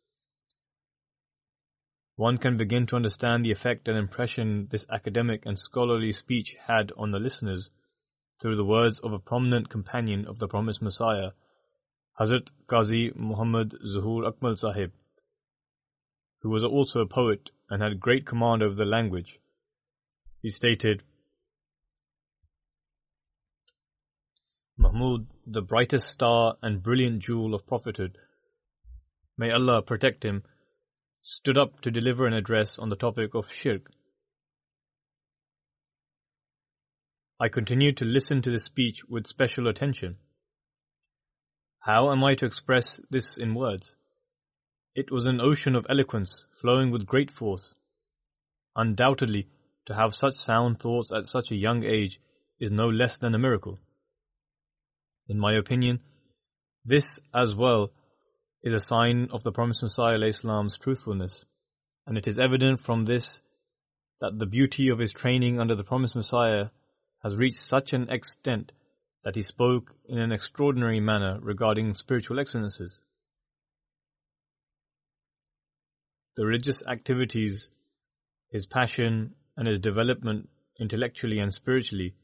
One 2.16 2.38
can 2.38 2.57
begin 2.57 2.88
to 2.88 2.97
understand 2.97 3.45
the 3.45 3.53
effect 3.53 3.87
and 3.87 3.97
impression 3.97 4.66
this 4.68 4.85
academic 4.90 5.47
and 5.47 5.57
scholarly 5.57 6.11
speech 6.12 6.57
had 6.66 6.90
on 6.97 7.12
the 7.12 7.21
listeners 7.21 7.71
through 8.40 8.57
the 8.57 8.64
words 8.64 8.99
of 8.99 9.12
a 9.12 9.21
prominent 9.21 9.68
companion 9.68 10.27
of 10.27 10.40
the 10.40 10.49
Promised 10.49 10.83
Messiah, 10.83 11.31
Hazrat 12.18 12.49
Qazi 12.66 13.14
Muhammad 13.14 13.77
Zuhur 13.87 14.29
Akmal 14.29 14.59
Sahib, 14.59 14.90
who 16.40 16.51
was 16.51 16.64
also 16.64 16.99
a 16.99 17.07
poet 17.07 17.53
and 17.71 17.81
had 17.81 18.01
great 18.01 18.27
command 18.27 18.61
over 18.61 18.75
the 18.75 18.85
language. 18.85 19.38
He 20.40 20.51
stated, 20.51 21.05
Mahmud, 24.83 25.29
the 25.47 25.62
brightest 25.62 26.07
star 26.07 26.57
and 26.61 26.83
brilliant 26.83 27.21
jewel 27.21 27.55
of 27.55 27.64
prophethood, 27.64 28.18
may 29.38 29.49
Allah 29.53 29.81
protect 29.81 30.25
him, 30.25 30.42
stood 31.23 31.57
up 31.57 31.81
to 31.83 31.90
deliver 31.92 32.27
an 32.27 32.33
address 32.33 32.81
on 32.81 32.88
the 32.88 32.97
topic 32.97 33.33
of 33.37 33.49
shirk. 33.49 33.92
I 37.38 37.49
continued 37.49 37.97
to 37.99 38.05
listen 38.05 38.42
to 38.42 38.51
this 38.51 38.64
speech 38.64 39.05
with 39.09 39.29
special 39.29 39.68
attention. 39.68 40.16
How 41.79 42.11
am 42.11 42.25
I 42.25 42.35
to 42.35 42.47
express 42.47 43.01
this 43.09 43.38
in 43.38 43.55
words? 43.55 43.95
It 44.97 45.12
was 45.12 45.29
an 45.29 45.40
ocean 45.40 45.77
of 45.77 45.87
eloquence 45.88 46.45
flowing 46.61 46.90
with 46.90 47.07
great 47.07 47.31
force. 47.31 47.73
Undoubtedly, 48.75 49.47
to 49.87 49.95
have 49.95 50.12
such 50.12 50.35
sound 50.35 50.81
thoughts 50.81 51.12
at 51.12 51.27
such 51.27 51.53
a 51.53 51.57
young 51.57 51.85
age 51.85 52.21
is 52.59 52.73
no 52.73 52.88
less 52.88 53.16
than 53.16 53.33
a 53.37 53.38
miracle. 53.38 53.79
In 55.33 55.38
my 55.38 55.55
opinion, 55.55 56.01
this 56.85 57.18
as 57.33 57.55
well 57.55 57.90
is 58.62 58.75
a 58.75 58.79
sign 58.79 59.29
of 59.33 59.42
the 59.42 59.51
promised 59.51 59.83
Messiah 59.83 60.21
Islam's 60.21 60.77
truthfulness, 60.77 61.47
and 62.07 62.18
it 62.18 62.27
is 62.29 62.38
evident 62.38 62.81
from 62.81 63.07
this 63.07 63.40
that 64.21 64.38
the 64.38 64.45
beauty 64.45 64.90
of 64.90 64.99
his 64.99 65.14
training 65.14 65.59
under 65.59 65.75
the 65.75 65.85
promised 65.85 66.14
Messiah 66.14 66.66
has 67.23 67.35
reached 67.35 67.62
such 67.62 67.95
an 67.95 68.11
extent 68.11 68.73
that 69.25 69.35
he 69.35 69.40
spoke 69.40 69.95
in 70.05 70.18
an 70.18 70.33
extraordinary 70.33 71.01
manner 71.01 71.38
regarding 71.40 71.95
spiritual 71.95 72.38
excellences. 72.38 73.01
The 76.37 76.45
religious 76.45 76.83
activities, 76.87 77.71
his 78.51 78.66
passion, 78.66 79.35
and 79.57 79.66
his 79.66 79.81
development 79.81 80.51
intellectually 80.79 81.38
and 81.38 81.55
spiritually 81.55 82.16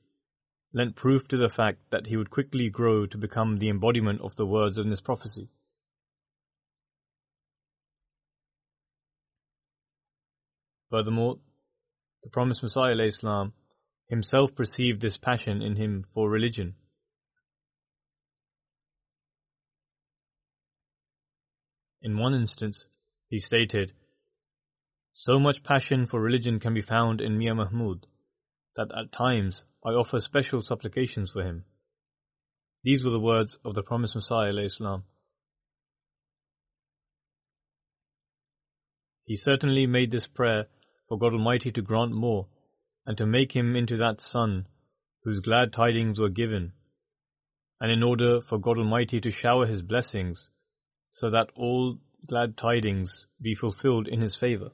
lent 0.73 0.97
proof 0.97 1.27
to 1.29 1.37
the 1.37 1.49
fact 1.49 1.79
that 1.91 2.07
he 2.07 2.17
would 2.17 2.31
quickly 2.31 2.69
grow 2.69 3.07
to 3.07 3.19
become 3.19 3.57
the 3.57 3.71
embodiment 3.71 4.21
of 4.21 4.37
the 4.37 4.47
words 4.47 4.79
in 4.79 4.91
this 4.91 5.01
prophecy. 5.01 5.49
Furthermore, 10.91 11.39
the 12.23 12.31
promised 12.31 12.63
Messiah 12.63 12.99
Islam 13.01 13.53
himself 14.09 14.55
perceived 14.55 15.01
this 15.01 15.19
passion 15.19 15.61
in 15.63 15.77
him 15.77 16.05
for 16.15 16.31
religion. 16.31 16.75
In 22.01 22.17
one 22.17 22.35
instance, 22.35 22.87
he 23.29 23.39
stated, 23.39 23.93
So 25.13 25.39
much 25.39 25.63
passion 25.63 26.07
for 26.07 26.21
religion 26.21 26.59
can 26.59 26.73
be 26.73 26.81
found 26.81 27.21
in 27.21 27.37
Mian 27.37 27.57
Mahmud 27.57 28.07
that 28.77 28.91
at 28.97 29.13
times 29.13 29.65
I 29.89 29.93
offer 29.93 30.21
special 30.21 30.61
supplications 30.61 31.31
for 31.31 31.43
him. 31.43 31.65
These 32.85 33.03
were 33.03 33.11
the 33.11 33.19
words 33.19 33.57
of 33.65 33.75
the 33.75 33.83
promised 33.83 34.15
Messiah. 34.15 34.53
Islam. 34.53 35.05
He 39.25 39.37
certainly 39.37 39.87
made 39.87 40.11
this 40.11 40.27
prayer 40.27 40.67
for 41.09 41.17
God 41.17 41.33
Almighty 41.33 41.73
to 41.73 41.81
grant 41.81 42.13
more 42.13 42.49
and 43.07 43.17
to 43.17 43.25
make 43.25 43.57
him 43.57 43.75
into 43.75 43.97
that 43.97 44.21
son 44.21 44.67
whose 45.25 45.41
glad 45.41 45.73
tidings 45.73 46.21
were 46.21 46.29
given, 46.29 46.73
and 47.81 47.91
in 47.91 48.03
order 48.03 48.43
for 48.43 48.59
God 48.59 48.77
Almighty 48.77 49.23
to 49.23 49.31
shower 49.31 49.65
his 49.65 49.81
blessings 49.81 50.51
so 51.13 51.31
that 51.31 51.49
all 51.57 51.97
glad 52.27 52.59
tidings 52.59 53.25
be 53.41 53.55
fulfilled 53.55 54.07
in 54.07 54.21
his 54.21 54.35
favor. 54.35 54.73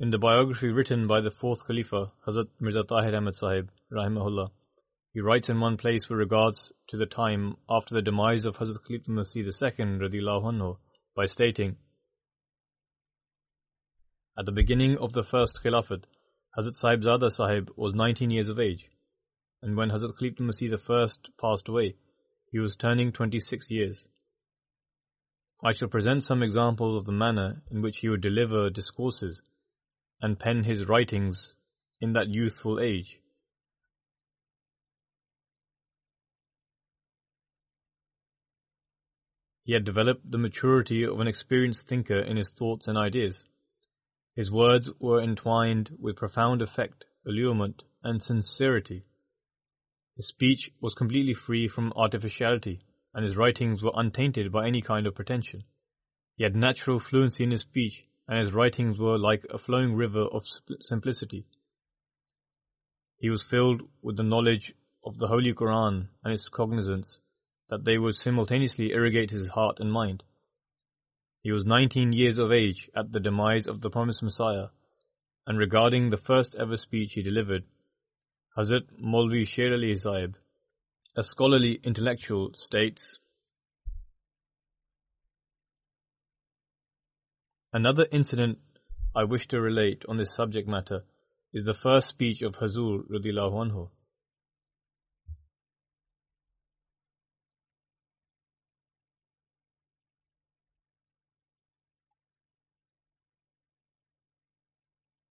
In 0.00 0.10
the 0.10 0.18
biography 0.18 0.68
written 0.68 1.08
by 1.08 1.20
the 1.20 1.32
fourth 1.32 1.66
Khalifa, 1.66 2.12
Hazrat 2.24 2.46
Mirza 2.60 2.84
Tahir 2.84 3.16
Ahmad 3.16 3.34
Sahib, 3.34 3.68
Rahimahullah, 3.90 4.52
he 5.12 5.18
writes 5.18 5.48
in 5.48 5.58
one 5.58 5.76
place 5.76 6.08
with 6.08 6.20
regards 6.20 6.70
to 6.86 6.96
the 6.96 7.04
time 7.04 7.56
after 7.68 7.96
the 7.96 8.02
demise 8.02 8.44
of 8.44 8.58
Hazrat 8.58 8.84
Khalifa 8.86 9.10
Masih 9.10 9.38
II 9.38 10.20
anhu, 10.20 10.76
by 11.16 11.26
stating, 11.26 11.78
At 14.38 14.46
the 14.46 14.52
beginning 14.52 14.96
of 14.98 15.14
the 15.14 15.24
first 15.24 15.64
Khilafat, 15.64 16.04
Hazrat 16.56 16.74
Sahib 16.74 17.02
Zada 17.02 17.28
Sahib 17.28 17.72
was 17.74 17.92
19 17.92 18.30
years 18.30 18.48
of 18.48 18.60
age, 18.60 18.88
and 19.62 19.76
when 19.76 19.90
Hazrat 19.90 20.16
Khalifa 20.16 20.44
Masih 20.44 20.72
I 20.72 21.08
passed 21.40 21.68
away, 21.68 21.96
he 22.52 22.60
was 22.60 22.76
turning 22.76 23.10
26 23.10 23.68
years. 23.72 24.06
I 25.60 25.72
shall 25.72 25.88
present 25.88 26.22
some 26.22 26.44
examples 26.44 26.96
of 26.96 27.04
the 27.04 27.10
manner 27.10 27.62
in 27.68 27.82
which 27.82 27.98
he 27.98 28.08
would 28.08 28.20
deliver 28.20 28.70
discourses 28.70 29.42
and 30.20 30.38
pen 30.38 30.64
his 30.64 30.86
writings 30.86 31.54
in 32.00 32.12
that 32.12 32.28
youthful 32.28 32.80
age. 32.80 33.18
He 39.64 39.74
had 39.74 39.84
developed 39.84 40.30
the 40.30 40.38
maturity 40.38 41.04
of 41.04 41.20
an 41.20 41.28
experienced 41.28 41.88
thinker 41.88 42.18
in 42.18 42.38
his 42.38 42.48
thoughts 42.48 42.88
and 42.88 42.96
ideas. 42.96 43.44
His 44.34 44.50
words 44.50 44.90
were 44.98 45.20
entwined 45.20 45.94
with 46.00 46.16
profound 46.16 46.62
effect, 46.62 47.04
allurement, 47.26 47.84
and 48.02 48.22
sincerity. 48.22 49.04
His 50.16 50.28
speech 50.28 50.70
was 50.80 50.94
completely 50.94 51.34
free 51.34 51.68
from 51.68 51.92
artificiality, 51.94 52.80
and 53.12 53.24
his 53.24 53.36
writings 53.36 53.82
were 53.82 53.92
untainted 53.94 54.50
by 54.50 54.66
any 54.66 54.80
kind 54.80 55.06
of 55.06 55.14
pretension. 55.14 55.64
He 56.36 56.44
had 56.44 56.56
natural 56.56 56.98
fluency 56.98 57.44
in 57.44 57.50
his 57.50 57.60
speech, 57.60 58.04
and 58.28 58.38
his 58.38 58.52
writings 58.52 58.98
were 58.98 59.18
like 59.18 59.44
a 59.50 59.58
flowing 59.58 59.94
river 59.94 60.22
of 60.22 60.44
simplicity. 60.80 61.46
He 63.16 63.30
was 63.30 63.42
filled 63.42 63.82
with 64.02 64.16
the 64.16 64.22
knowledge 64.22 64.74
of 65.04 65.18
the 65.18 65.28
Holy 65.28 65.54
Quran 65.54 66.08
and 66.22 66.34
its 66.34 66.48
cognizance 66.48 67.20
that 67.70 67.84
they 67.84 67.98
would 67.98 68.16
simultaneously 68.16 68.92
irrigate 68.92 69.30
his 69.30 69.48
heart 69.48 69.80
and 69.80 69.90
mind. 69.90 70.22
He 71.42 71.52
was 71.52 71.64
19 71.64 72.12
years 72.12 72.38
of 72.38 72.52
age 72.52 72.90
at 72.94 73.12
the 73.12 73.20
demise 73.20 73.66
of 73.66 73.80
the 73.80 73.90
promised 73.90 74.22
Messiah, 74.22 74.68
and 75.46 75.58
regarding 75.58 76.10
the 76.10 76.16
first 76.16 76.54
ever 76.56 76.76
speech 76.76 77.14
he 77.14 77.22
delivered, 77.22 77.64
Hazrat 78.56 78.86
Maulvi 79.02 79.46
Sher 79.46 79.72
Ali 79.72 79.96
a 81.16 81.22
scholarly 81.22 81.80
intellectual, 81.82 82.52
states, 82.54 83.18
Another 87.72 88.06
incident 88.10 88.58
I 89.14 89.24
wish 89.24 89.46
to 89.48 89.60
relate 89.60 90.04
on 90.08 90.16
this 90.16 90.34
subject 90.34 90.66
matter 90.66 91.04
is 91.52 91.64
the 91.64 91.74
first 91.74 92.08
speech 92.08 92.40
of 92.40 92.56
Hazur 92.56 93.02
radiallahu 93.10 93.52
anhu. 93.52 93.90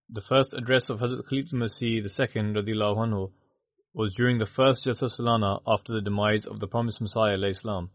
The 0.10 0.22
first 0.22 0.54
address 0.54 0.90
of 0.90 1.00
Hazrat 1.00 1.28
Khalifa 1.28 1.56
Masih 1.56 1.96
II 1.96 2.04
radiallahu 2.04 2.98
anhu 2.98 3.32
was 3.94 4.14
during 4.14 4.38
the 4.38 4.46
first 4.46 4.86
Jalsa 4.86 5.10
Salana 5.10 5.62
after 5.66 5.92
the 5.92 6.02
demise 6.02 6.46
of 6.46 6.60
the 6.60 6.68
promised 6.68 7.02
Messiah 7.02 7.38
Islam. 7.40 7.90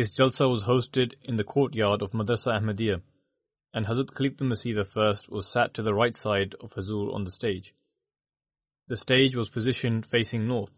This 0.00 0.16
Jalsa 0.16 0.48
was 0.48 0.62
hosted 0.62 1.12
in 1.24 1.36
the 1.36 1.44
courtyard 1.44 2.00
of 2.00 2.12
Madrasa 2.12 2.58
Ahmadiyya 2.58 3.02
and 3.74 3.84
Hazrat 3.84 4.14
Khalifa 4.14 4.44
Masih 4.44 4.74
I 4.96 5.14
was 5.28 5.46
sat 5.46 5.74
to 5.74 5.82
the 5.82 5.92
right 5.92 6.16
side 6.16 6.54
of 6.58 6.72
Hazur 6.72 7.12
on 7.12 7.24
the 7.24 7.30
stage. 7.30 7.74
The 8.88 8.96
stage 8.96 9.36
was 9.36 9.50
positioned 9.50 10.06
facing 10.06 10.48
north. 10.48 10.72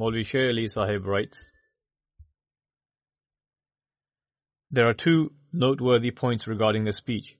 Maulvi 0.00 0.24
Sher 0.24 0.48
Ali 0.48 0.66
Sahib 0.66 1.04
writes, 1.04 1.44
There 4.70 4.88
are 4.88 4.94
two 4.94 5.34
noteworthy 5.52 6.10
points 6.10 6.46
regarding 6.46 6.84
the 6.84 6.94
speech. 6.94 7.36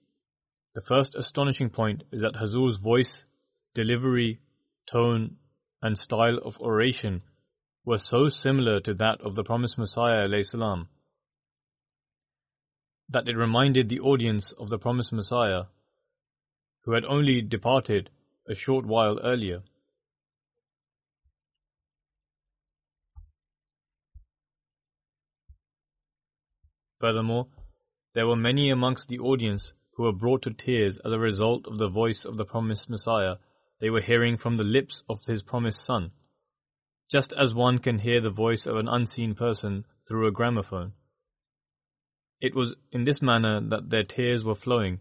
The 0.75 0.81
first 0.81 1.15
astonishing 1.15 1.71
point 1.71 2.03
is 2.11 2.21
that 2.21 2.35
Hazur's 2.35 2.77
voice, 2.77 3.23
delivery, 3.73 4.41
tone, 4.85 5.37
and 5.81 5.97
style 5.97 6.37
of 6.37 6.59
oration 6.61 7.23
were 7.87 7.97
so 7.97 8.27
similar 8.27 8.81
to 8.81 8.93
that 8.93 9.21
of 9.21 9.33
the 9.35 9.43
promised 9.45 9.77
Messiah 9.77 10.27
salam, 10.43 10.89
that 13.07 13.29
it 13.29 13.37
reminded 13.37 13.87
the 13.87 14.01
audience 14.01 14.51
of 14.59 14.69
the 14.69 14.77
promised 14.77 15.13
Messiah, 15.13 15.63
who 16.81 16.91
had 16.91 17.05
only 17.05 17.41
departed 17.41 18.09
a 18.45 18.53
short 18.53 18.85
while 18.85 19.17
earlier. 19.23 19.61
Furthermore, 26.99 27.47
there 28.13 28.27
were 28.27 28.35
many 28.35 28.69
amongst 28.69 29.07
the 29.07 29.19
audience 29.19 29.71
who 29.93 30.03
were 30.03 30.11
brought 30.11 30.41
to 30.41 30.51
tears 30.51 30.99
as 31.05 31.13
a 31.13 31.19
result 31.19 31.65
of 31.65 31.77
the 31.77 31.87
voice 31.87 32.25
of 32.25 32.35
the 32.35 32.43
promised 32.43 32.89
Messiah 32.89 33.35
they 33.79 33.89
were 33.89 34.01
hearing 34.01 34.35
from 34.35 34.57
the 34.57 34.65
lips 34.65 35.03
of 35.07 35.23
his 35.25 35.41
promised 35.41 35.85
Son, 35.85 36.11
just 37.09 37.33
as 37.33 37.53
one 37.53 37.79
can 37.79 37.99
hear 37.99 38.21
the 38.21 38.29
voice 38.29 38.65
of 38.65 38.75
an 38.75 38.87
unseen 38.87 39.33
person 39.33 39.85
through 40.07 40.27
a 40.27 40.31
gramophone. 40.31 40.93
It 42.41 42.55
was 42.55 42.75
in 42.91 43.03
this 43.03 43.21
manner 43.21 43.61
that 43.61 43.89
their 43.89 44.03
tears 44.03 44.43
were 44.43 44.55
flowing, 44.55 44.99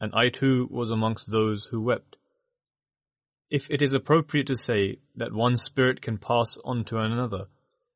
and 0.00 0.12
I 0.14 0.30
too 0.30 0.68
was 0.70 0.90
amongst 0.90 1.30
those 1.30 1.66
who 1.70 1.80
wept. 1.80 2.16
If 3.50 3.70
it 3.70 3.82
is 3.82 3.94
appropriate 3.94 4.46
to 4.48 4.56
say 4.56 4.98
that 5.16 5.32
one 5.32 5.56
spirit 5.56 6.00
can 6.00 6.18
pass 6.18 6.58
on 6.64 6.84
to 6.86 6.98
another, 6.98 7.46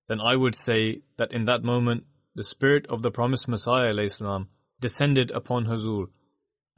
then 0.07 0.21
I 0.21 0.37
would 0.37 0.55
say 0.55 1.03
that 1.17 1.33
in 1.33 1.47
that 1.47 1.65
moment 1.65 2.05
the 2.35 2.45
spirit 2.45 2.87
of 2.89 3.03
the 3.03 3.11
promised 3.11 3.49
Messiah 3.49 3.97
Islam 3.99 4.49
descended 4.81 5.31
upon 5.31 5.65
Hazur 5.65 6.09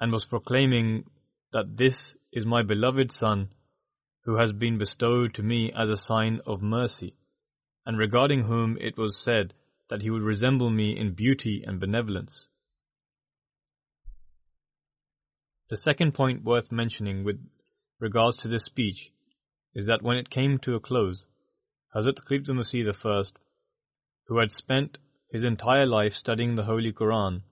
and 0.00 0.12
was 0.12 0.24
proclaiming 0.24 1.04
that 1.52 1.76
this 1.76 2.14
is 2.32 2.46
my 2.46 2.62
beloved 2.62 3.10
son 3.10 3.48
who 4.28 4.36
has 4.36 4.52
been 4.52 4.76
bestowed 4.76 5.32
to 5.32 5.42
me 5.42 5.72
as 5.74 5.88
a 5.88 5.96
sign 5.96 6.38
of 6.46 6.60
mercy, 6.60 7.14
and 7.86 7.96
regarding 7.96 8.42
whom 8.42 8.76
it 8.78 8.98
was 8.98 9.16
said 9.16 9.54
that 9.88 10.02
he 10.02 10.10
would 10.10 10.20
resemble 10.20 10.68
me 10.68 10.94
in 10.94 11.14
beauty 11.14 11.64
and 11.66 11.80
benevolence. 11.80 12.46
The 15.70 15.78
second 15.78 16.12
point 16.12 16.44
worth 16.44 16.70
mentioning 16.70 17.24
with 17.24 17.42
regards 18.00 18.36
to 18.38 18.48
this 18.48 18.64
speech 18.64 19.10
is 19.74 19.86
that 19.86 20.02
when 20.02 20.18
it 20.18 20.28
came 20.28 20.58
to 20.58 20.74
a 20.74 20.80
close, 20.80 21.26
Hazrat 21.96 22.22
Khalifa 22.22 22.52
Masih 22.52 22.86
I, 22.86 23.22
who 24.26 24.40
had 24.40 24.50
spent 24.50 24.98
his 25.30 25.42
entire 25.42 25.86
life 25.86 26.12
studying 26.12 26.54
the 26.54 26.64
Holy 26.64 26.92
Quran, 26.92 27.44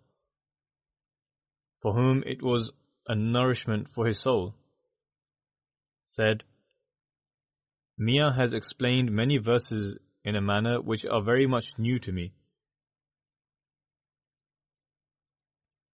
for 1.81 1.95
whom 1.95 2.23
it 2.27 2.43
was 2.43 2.75
a 3.09 3.15
nourishment 3.15 3.89
for 3.89 4.07
his 4.07 4.19
soul, 4.19 4.55
said, 6.05 6.45
Mia 7.99 8.33
has 8.33 8.53
explained 8.53 9.11
many 9.11 9.39
verses 9.39 9.99
in 10.25 10.37
a 10.37 10.41
manner 10.41 10.81
which 10.81 11.07
are 11.07 11.23
very 11.23 11.47
much 11.47 11.79
new 11.79 11.99
to 12.01 12.13
me. 12.13 12.33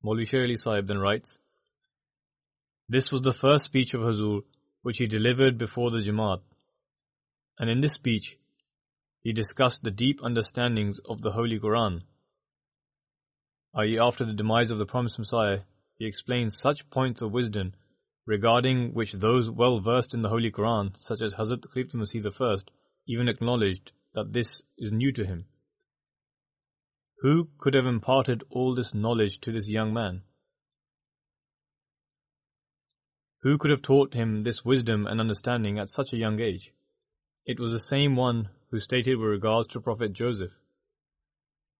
Maulvi 0.05 0.27
Sher 0.27 0.43
Ali 0.43 0.57
Sahib 0.57 0.89
then 0.89 0.99
writes, 0.99 1.39
This 2.89 3.13
was 3.13 3.23
the 3.23 3.33
first 3.33 3.67
speech 3.67 3.95
of 3.95 4.01
Hazur 4.01 4.41
which 4.83 4.99
he 4.99 5.07
delivered 5.07 5.59
before 5.59 5.93
the 5.93 6.01
Jamaat, 6.01 6.41
and 7.59 7.71
in 7.71 7.81
this 7.81 7.93
speech 7.93 8.37
he 9.23 9.33
discussed 9.33 9.85
the 9.85 9.93
deep 9.93 10.19
understandings 10.25 10.99
of 11.09 11.23
the 11.23 11.31
Holy 11.31 11.61
Quran, 11.61 12.03
i.e., 13.77 13.99
after 13.99 14.25
the 14.25 14.33
demise 14.33 14.73
of 14.73 14.79
the 14.79 14.87
promised 14.87 15.21
Messiah, 15.21 15.61
he 15.99 16.07
explains 16.07 16.59
such 16.59 16.91
points 16.91 17.23
of 17.23 17.31
wisdom 17.31 17.75
regarding 18.27 18.95
which 18.95 19.13
those 19.13 19.51
well 19.51 19.81
versed 19.81 20.15
in 20.15 20.23
the 20.23 20.29
Holy 20.29 20.51
Quran, 20.51 20.95
such 20.99 21.21
as 21.21 21.35
Hazrat 21.35 21.67
Khalifah 21.67 21.95
Masih 21.95 22.59
I, 22.59 22.63
even 23.07 23.29
acknowledged 23.29 23.93
that 24.15 24.33
this 24.33 24.63
is 24.79 24.93
new 24.93 25.13
to 25.13 25.25
him. 25.25 25.47
Who 27.21 27.49
could 27.59 27.75
have 27.75 27.87
imparted 27.87 28.43
all 28.51 28.75
this 28.75 28.95
knowledge 28.95 29.41
to 29.41 29.53
this 29.53 29.69
young 29.69 29.93
man? 29.93 30.23
Who 33.43 33.59
could 33.59 33.71
have 33.71 33.83
taught 33.83 34.15
him 34.15 34.45
this 34.45 34.65
wisdom 34.65 35.07
and 35.07 35.21
understanding 35.21 35.79
at 35.79 35.89
such 35.89 36.13
a 36.13 36.17
young 36.17 36.41
age? 36.41 36.73
It 37.45 37.59
was 37.59 37.73
the 37.73 37.81
same 37.81 38.15
one 38.15 38.51
who 38.71 38.79
stated 38.79 39.19
with 39.19 39.29
regards 39.29 39.69
to 39.69 39.81
Prophet 39.81 40.13
Joseph, 40.13 40.53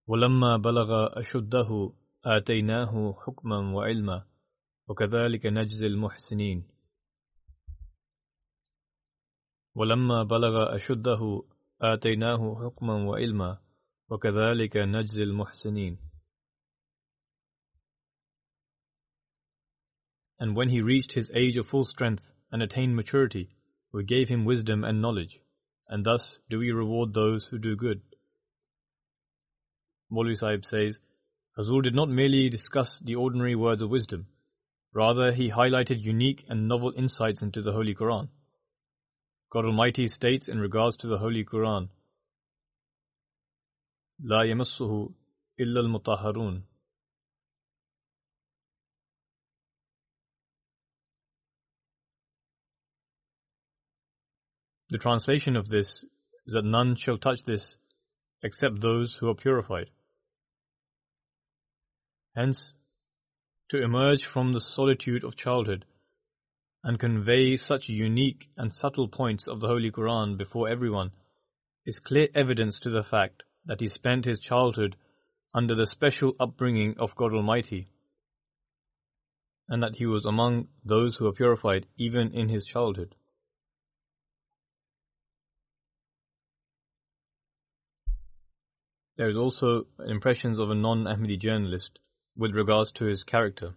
وَلَمَّا 0.09 0.61
بَلَغَ 0.61 1.17
أَشُدَّهُ 1.17 1.93
آتَيْنَاهُ 2.25 3.15
حُكْمًا 3.23 3.71
وَعِلْمًا 3.71 4.23
وكذلك 4.93 5.45
نجزي 5.45 5.87
المحسنين. 5.87 6.63
ولما 9.75 10.23
بلغ 10.23 10.75
أشده 10.75 11.43
آتيناه 11.81 12.55
حكما 12.65 12.93
وعلما 12.93 13.57
وكذلك 14.09 14.77
نجزي 14.77 15.23
المحسنين. 15.23 15.97
And 20.39 20.55
when 20.55 20.69
he 20.69 20.81
reached 20.81 21.13
his 21.13 21.31
age 21.33 21.57
of 21.57 21.65
full 21.65 21.85
strength 21.85 22.29
and 22.51 22.61
attained 22.61 22.95
maturity, 22.95 23.49
we 23.91 24.03
gave 24.03 24.29
him 24.29 24.45
wisdom 24.45 24.83
and 24.83 25.01
knowledge, 25.01 25.39
and 25.87 26.05
thus 26.05 26.37
do 26.51 26.59
we 26.59 26.71
reward 26.71 27.13
those 27.13 27.47
who 27.47 27.57
do 27.57 27.75
good. 27.75 28.01
Maulvi 30.11 30.37
Sahib 30.37 30.63
says, 30.65 30.99
Hazur 31.57 31.81
did 31.81 31.95
not 31.95 32.09
merely 32.09 32.47
discuss 32.49 32.99
the 32.99 33.15
ordinary 33.15 33.55
words 33.55 33.81
of 33.81 33.89
wisdom, 33.89 34.27
rather, 34.93 35.31
he 35.31 35.49
highlighted 35.49 36.01
unique 36.01 36.45
and 36.49 36.67
novel 36.67 36.93
insights 36.95 37.41
into 37.41 37.61
the 37.61 37.73
Holy 37.73 37.95
Quran. 37.95 38.29
God 39.49 39.65
Almighty 39.65 40.07
states 40.07 40.47
in 40.47 40.59
regards 40.59 40.97
to 40.97 41.07
the 41.07 41.17
Holy 41.17 41.43
Quran, 41.45 41.89
La 44.23 44.41
yamassuhu 44.41 45.13
illa 45.57 45.81
al-mutahharun. 45.81 46.61
The 54.89 54.97
translation 54.99 55.55
of 55.55 55.69
this 55.69 56.03
is 56.45 56.53
that 56.53 56.65
none 56.65 56.95
shall 56.95 57.17
touch 57.17 57.43
this 57.45 57.77
except 58.43 58.79
those 58.79 59.15
who 59.15 59.27
are 59.29 59.35
purified. 59.35 59.89
Hence, 62.35 62.73
to 63.73 63.81
emerge 63.81 64.23
from 64.23 64.53
the 64.53 64.61
solitude 64.61 65.23
of 65.23 65.35
childhood 65.35 65.83
and 66.83 66.99
convey 66.99 67.57
such 67.57 67.89
unique 67.89 68.47
and 68.55 68.71
subtle 68.71 69.07
points 69.07 69.47
of 69.47 69.59
the 69.59 69.67
Holy 69.67 69.89
Quran 69.89 70.37
before 70.37 70.69
everyone 70.69 71.09
is 71.83 71.99
clear 71.99 72.27
evidence 72.35 72.79
to 72.79 72.91
the 72.91 73.01
fact 73.01 73.41
that 73.65 73.79
he 73.79 73.87
spent 73.87 74.25
his 74.25 74.37
childhood 74.39 74.95
under 75.55 75.73
the 75.73 75.87
special 75.87 76.35
upbringing 76.39 76.93
of 76.99 77.15
God 77.15 77.33
Almighty 77.33 77.87
and 79.67 79.81
that 79.81 79.95
he 79.95 80.05
was 80.05 80.23
among 80.23 80.67
those 80.85 81.15
who 81.15 81.25
are 81.25 81.33
purified 81.33 81.87
even 81.97 82.31
in 82.31 82.49
his 82.49 82.67
childhood. 82.67 83.15
There 89.17 89.31
is 89.31 89.35
also 89.35 89.87
impressions 90.05 90.59
of 90.59 90.69
a 90.69 90.75
non-Ahmadi 90.75 91.39
journalist 91.39 91.97
with 92.35 92.55
regards 92.55 92.91
to 92.93 93.05
his 93.05 93.23
character. 93.23 93.75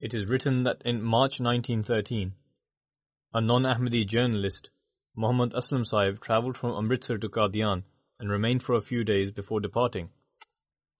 It 0.00 0.14
is 0.14 0.26
written 0.26 0.62
that 0.62 0.80
in 0.82 1.02
March 1.02 1.40
1913, 1.40 2.32
a 3.34 3.40
non-Ahmadi 3.42 4.06
journalist, 4.06 4.70
Muhammad 5.14 5.52
Aslam 5.52 5.84
Sahib 5.84 6.22
travelled 6.22 6.56
from 6.56 6.74
Amritsar 6.74 7.18
to 7.18 7.28
Qadian 7.28 7.82
and 8.18 8.30
remained 8.30 8.62
for 8.62 8.74
a 8.74 8.80
few 8.80 9.04
days 9.04 9.30
before 9.30 9.60
departing. 9.60 10.08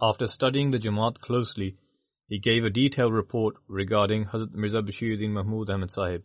After 0.03 0.26
studying 0.26 0.70
the 0.70 0.78
Jamaat 0.78 1.18
closely, 1.20 1.78
he 2.31 2.39
gave 2.39 2.64
a 2.64 2.70
detailed 2.70 3.12
report 3.12 3.57
regarding 3.66 4.24
Hazrat 4.24 4.55
Mirza 4.55 4.81
Bashiruddin 4.83 5.31
Mahmud 5.31 5.68
Ahmad 5.68 5.91
Sahib, 5.91 6.22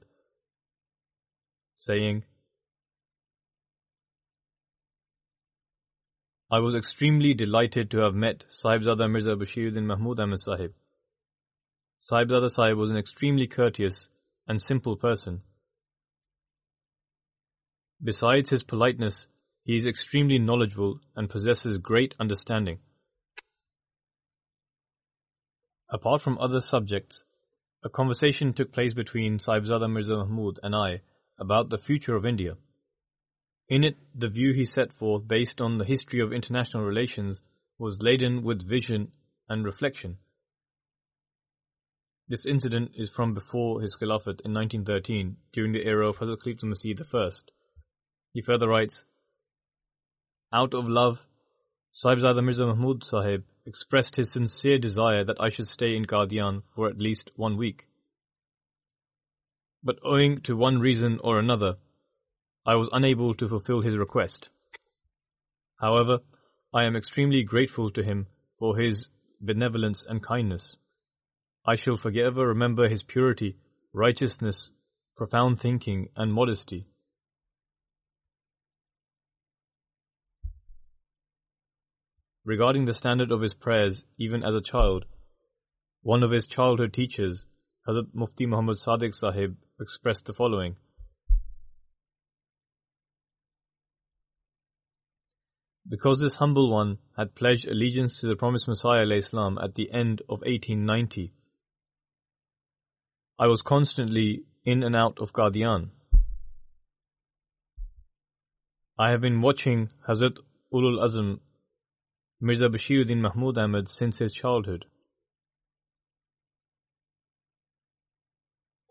saying, 1.80 2.24
I 6.52 6.60
was 6.60 6.76
extremely 6.76 7.34
delighted 7.34 7.90
to 7.90 8.02
have 8.02 8.14
met 8.14 8.46
Sahibzada 8.54 9.10
Mirza 9.10 9.36
Bashiruddin 9.36 9.86
Mahmud 9.86 10.20
Ahmad 10.20 10.40
Sahib. 10.40 10.74
Sahibzada 12.08 12.52
Sahib 12.52 12.78
was 12.78 12.92
an 12.92 12.98
extremely 12.98 13.48
courteous 13.48 14.08
and 14.48 14.62
simple 14.62 14.96
person. 14.96 15.42
Besides 18.04 18.52
his 18.52 18.62
politeness, 18.62 19.28
he 19.64 19.76
is 19.76 19.88
extremely 19.88 20.38
knowledgeable 20.38 21.00
and 21.16 21.32
possesses 21.32 21.80
great 21.80 22.14
understanding. 22.20 22.78
Apart 25.90 26.22
from 26.22 26.38
other 26.40 26.62
subjects, 26.62 27.24
a 27.84 27.90
conversation 27.90 28.54
took 28.54 28.72
place 28.72 28.94
between 28.94 29.38
Sahibzada 29.38 29.90
Mirza 29.90 30.18
Mahmud 30.18 30.60
and 30.64 30.76
I 30.76 31.02
about 31.38 31.70
the 31.70 31.78
future 31.78 32.16
of 32.16 32.26
India. 32.26 32.58
In 33.70 33.84
it, 33.84 33.96
the 34.14 34.30
view 34.30 34.54
he 34.54 34.66
set 34.66 34.92
forth 34.94 35.28
based 35.28 35.62
on 35.62 35.78
the 35.78 35.86
history 35.86 36.20
of 36.20 36.34
international 36.34 36.84
relations 36.84 37.42
was 37.78 38.02
laden 38.02 38.44
with 38.44 38.68
vision 38.68 39.12
and 39.48 39.66
reflection. 39.66 40.18
This 42.28 42.48
incident 42.48 42.92
is 42.96 43.12
from 43.12 43.36
before 43.36 43.82
his 43.82 43.96
Khilafat 43.96 44.42
in 44.42 44.54
1913, 44.54 45.38
during 45.54 45.72
the 45.72 45.86
era 45.86 46.10
of 46.10 46.18
Hazrat 46.18 46.42
Khalifah 46.42 46.64
Masih 46.64 47.00
I. 47.14 47.30
He 48.34 48.42
further 48.42 48.68
writes, 48.68 49.04
Out 50.52 50.74
of 50.74 50.90
love, 50.90 51.20
Sahibzada 51.96 52.44
Mirza 52.44 52.66
Mahmud 52.66 53.06
Sahib 53.06 53.46
expressed 53.66 54.18
his 54.18 54.34
sincere 54.34 54.78
desire 54.78 55.24
that 55.24 55.40
I 55.40 55.48
should 55.48 55.70
stay 55.70 55.96
in 55.96 56.06
Qadian 56.06 56.64
for 56.76 56.90
at 56.90 56.98
least 56.98 57.32
one 57.38 57.56
week. 57.56 57.88
But 59.82 60.00
owing 60.04 60.42
to 60.42 60.58
one 60.58 60.80
reason 60.80 61.20
or 61.24 61.40
another, 61.40 61.78
I 62.66 62.76
was 62.76 62.90
unable 62.92 63.34
to 63.36 63.48
fulfill 63.48 63.80
his 63.80 63.96
request. 63.96 64.50
However, 65.80 66.20
I 66.74 66.84
am 66.84 66.98
extremely 66.98 67.44
grateful 67.44 67.90
to 67.92 68.04
him 68.04 68.28
for 68.60 68.76
his 68.78 69.08
benevolence 69.40 70.04
and 70.04 70.22
kindness. 70.22 70.76
I 71.66 71.78
shall 71.78 71.96
forever 71.96 72.46
remember 72.48 72.90
his 72.90 73.04
purity, 73.04 73.56
righteousness, 73.94 74.70
profound 75.16 75.62
thinking, 75.62 76.10
and 76.18 76.34
modesty. 76.34 76.88
Regarding 82.46 82.86
the 82.86 82.94
standard 82.94 83.32
of 83.32 83.42
his 83.42 83.56
prayers, 83.56 84.06
even 84.20 84.44
as 84.44 84.54
a 84.54 84.62
child, 84.62 85.06
one 86.04 86.22
of 86.22 86.30
his 86.30 86.46
childhood 86.46 86.94
teachers, 86.94 87.44
Hazrat 87.88 88.14
Mufti 88.14 88.46
Muhammad 88.46 88.78
Sadiq 88.78 89.16
Sahib, 89.16 89.58
expressed 89.82 90.26
the 90.26 90.34
following. 90.34 90.76
Because 95.90 96.20
this 96.20 96.36
humble 96.36 96.72
one 96.72 97.00
had 97.18 97.34
pledged 97.34 97.68
allegiance 97.68 98.20
to 98.20 98.28
the 98.28 98.36
promised 98.36 98.68
Messiah 98.68 99.10
Islam 99.10 99.58
at 99.58 99.74
the 99.74 99.92
end 99.92 100.22
of 100.22 100.42
1890, 100.42 101.34
I 103.40 103.48
was 103.48 103.64
constantly 103.64 104.44
in 104.64 104.84
and 104.84 104.96
out 104.96 105.18
of 105.20 105.34
Qadian. 105.34 105.90
I 109.00 109.10
have 109.10 109.22
been 109.22 109.42
watching 109.42 109.90
Hazrat 110.08 110.38
Ulul 110.72 111.04
Azm 111.04 111.40
Mirza 112.42 112.68
Bashiruddin 112.68 113.22
Mahmud 113.22 113.58
Ahmad 113.58 113.88
since 113.88 114.20
his 114.20 114.34
childhood. 114.34 114.86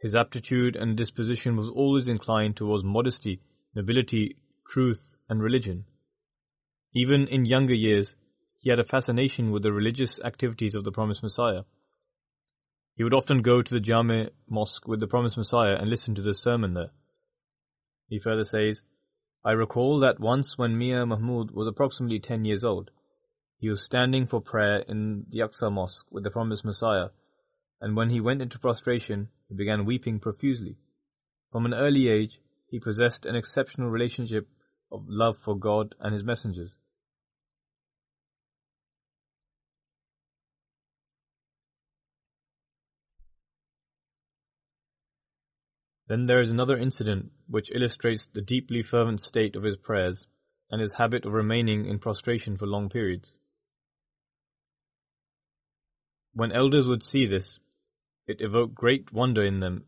His 0.00 0.14
aptitude 0.14 0.76
and 0.76 0.96
disposition 0.96 1.56
was 1.56 1.68
always 1.68 2.08
inclined 2.08 2.56
towards 2.56 2.84
modesty, 2.84 3.40
nobility, 3.74 4.36
truth, 4.66 5.14
and 5.28 5.42
religion. 5.42 5.84
Even 6.94 7.26
in 7.26 7.44
younger 7.44 7.74
years, 7.74 8.16
he 8.60 8.70
had 8.70 8.78
a 8.78 8.84
fascination 8.84 9.50
with 9.50 9.62
the 9.62 9.72
religious 9.72 10.18
activities 10.24 10.74
of 10.74 10.84
the 10.84 10.92
promised 10.92 11.22
Messiah. 11.22 11.64
He 12.96 13.04
would 13.04 13.14
often 13.14 13.42
go 13.42 13.60
to 13.60 13.74
the 13.74 13.80
Jame 13.80 14.30
mosque 14.48 14.88
with 14.88 15.00
the 15.00 15.06
promised 15.06 15.36
Messiah 15.36 15.76
and 15.76 15.88
listen 15.88 16.14
to 16.14 16.22
the 16.22 16.34
sermon 16.34 16.72
there. 16.72 16.92
He 18.08 18.18
further 18.18 18.44
says, 18.44 18.82
I 19.44 19.52
recall 19.52 20.00
that 20.00 20.18
once 20.18 20.56
when 20.56 20.78
Mia 20.78 21.04
Mahmud 21.04 21.50
was 21.50 21.66
approximately 21.66 22.20
10 22.20 22.46
years 22.46 22.64
old, 22.64 22.90
he 23.64 23.70
was 23.70 23.82
standing 23.82 24.26
for 24.26 24.42
prayer 24.42 24.80
in 24.80 25.24
the 25.30 25.38
Aqsa 25.38 25.72
Mosque 25.72 26.04
with 26.10 26.22
the 26.22 26.30
promised 26.30 26.66
Messiah, 26.66 27.08
and 27.80 27.96
when 27.96 28.10
he 28.10 28.20
went 28.20 28.42
into 28.42 28.58
prostration, 28.58 29.30
he 29.48 29.54
began 29.54 29.86
weeping 29.86 30.20
profusely. 30.20 30.76
From 31.50 31.64
an 31.64 31.72
early 31.72 32.08
age, 32.08 32.42
he 32.66 32.78
possessed 32.78 33.24
an 33.24 33.34
exceptional 33.34 33.88
relationship 33.88 34.46
of 34.92 35.08
love 35.08 35.38
for 35.42 35.58
God 35.58 35.94
and 35.98 36.12
His 36.12 36.22
messengers. 36.22 36.76
Then 46.06 46.26
there 46.26 46.42
is 46.42 46.50
another 46.50 46.76
incident 46.76 47.32
which 47.48 47.72
illustrates 47.74 48.28
the 48.30 48.42
deeply 48.42 48.82
fervent 48.82 49.22
state 49.22 49.56
of 49.56 49.62
his 49.62 49.78
prayers 49.78 50.26
and 50.70 50.82
his 50.82 50.92
habit 50.92 51.24
of 51.24 51.32
remaining 51.32 51.86
in 51.86 51.98
prostration 51.98 52.58
for 52.58 52.66
long 52.66 52.90
periods. 52.90 53.38
When 56.34 56.50
elders 56.50 56.88
would 56.88 57.04
see 57.04 57.26
this, 57.26 57.58
it 58.26 58.40
evoked 58.40 58.74
great 58.74 59.12
wonder 59.12 59.44
in 59.44 59.60
them, 59.60 59.84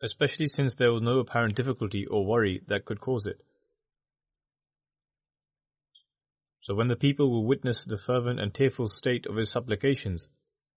especially 0.00 0.48
since 0.48 0.74
there 0.74 0.92
was 0.92 1.02
no 1.02 1.18
apparent 1.18 1.56
difficulty 1.56 2.06
or 2.06 2.24
worry 2.24 2.62
that 2.68 2.86
could 2.86 3.00
cause 3.00 3.26
it. 3.26 3.40
So 6.62 6.74
when 6.74 6.88
the 6.88 6.96
people 6.96 7.30
would 7.30 7.48
witness 7.48 7.84
the 7.84 7.98
fervent 7.98 8.40
and 8.40 8.54
tearful 8.54 8.88
state 8.88 9.26
of 9.26 9.36
his 9.36 9.50
supplications, 9.50 10.28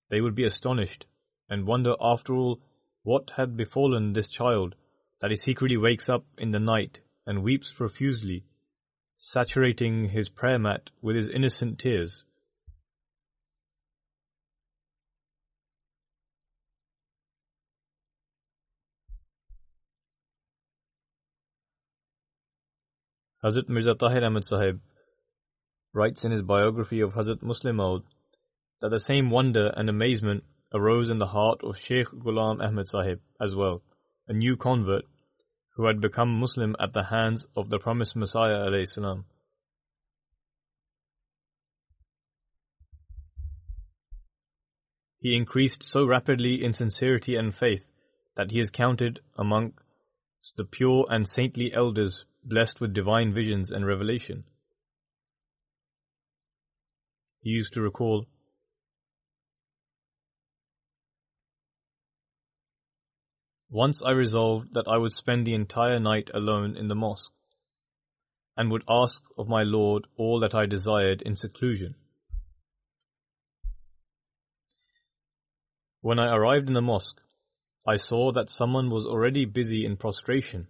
they 0.10 0.20
would 0.20 0.36
be 0.36 0.44
astonished 0.44 1.06
and 1.50 1.66
wonder 1.66 1.96
after 2.02 2.34
all 2.34 2.60
what 3.04 3.32
had 3.38 3.56
befallen 3.56 4.12
this 4.12 4.28
child 4.28 4.76
that 5.22 5.30
he 5.30 5.38
secretly 5.38 5.78
wakes 5.78 6.10
up 6.10 6.26
in 6.38 6.52
the 6.52 6.60
night 6.60 7.00
and 7.26 7.44
weeps 7.44 7.72
profusely, 7.72 8.44
saturating 9.18 10.10
his 10.10 10.28
prayer 10.28 10.60
mat 10.60 10.90
with 11.02 11.16
his 11.16 11.30
innocent 11.30 11.80
tears. 11.80 12.25
Hazrat 23.46 23.70
Mirza 23.70 23.94
Tahir 23.94 24.26
Ahmad 24.26 24.44
Sahib 24.44 24.82
writes 25.94 26.26
in 26.26 26.32
his 26.32 26.42
biography 26.42 27.00
of 27.00 27.14
Hazrat 27.14 27.44
Musleh 27.44 27.76
Maud 27.76 28.02
that 28.82 28.90
the 28.90 29.00
same 29.00 29.30
wonder 29.30 29.68
and 29.78 29.88
amazement 29.88 30.44
arose 30.74 31.12
in 31.12 31.20
the 31.20 31.28
heart 31.28 31.60
of 31.64 31.78
Sheikh 31.78 32.08
Ghulam 32.08 32.60
Ahmad 32.60 32.88
Sahib 32.88 33.20
as 33.40 33.54
well, 33.54 33.84
a 34.28 34.34
new 34.34 34.58
convert 34.58 35.06
who 35.76 35.86
had 35.86 36.02
become 36.02 36.40
Muslim 36.40 36.76
at 36.80 36.94
the 36.94 37.04
hands 37.04 37.46
of 37.56 37.70
the 37.70 37.78
promised 37.78 38.16
Messiah 38.16 38.84
salam. 38.88 39.26
He 45.20 45.36
increased 45.36 45.84
so 45.84 46.04
rapidly 46.04 46.64
in 46.64 46.74
sincerity 46.74 47.36
and 47.36 47.54
faith 47.54 47.88
that 48.36 48.50
he 48.50 48.60
is 48.60 48.72
counted 48.72 49.20
among 49.38 49.74
the 50.58 50.66
pure 50.66 51.06
and 51.10 51.30
saintly 51.30 51.72
elders 51.72 52.26
blessed 52.46 52.80
with 52.80 52.94
divine 52.94 53.34
visions 53.34 53.72
and 53.72 53.86
revelation. 53.86 54.44
He 57.42 57.50
used 57.50 57.74
to 57.74 57.82
recall, 57.82 58.26
Once 63.70 64.02
I 64.06 64.12
resolved 64.12 64.74
that 64.74 64.88
I 64.88 64.98
would 64.98 65.12
spend 65.12 65.46
the 65.46 65.54
entire 65.54 66.00
night 66.00 66.30
alone 66.34 66.78
in 66.78 66.88
the 66.88 66.96
mosque, 66.96 67.34
and 68.56 68.72
would 68.72 68.84
ask 68.88 69.22
of 69.38 69.50
my 69.50 69.64
Lord 69.64 70.08
all 70.16 70.40
that 70.40 70.56
I 70.56 70.66
desired 70.66 71.22
in 71.24 71.36
seclusion. 71.36 71.96
When 76.00 76.20
I 76.20 76.34
arrived 76.34 76.68
in 76.68 76.74
the 76.74 76.82
mosque, 76.82 77.20
I 77.86 77.98
saw 77.98 78.32
that 78.32 78.50
someone 78.50 78.90
was 78.90 79.06
already 79.06 79.46
busy 79.46 79.84
in 79.84 79.98
prostration 79.98 80.68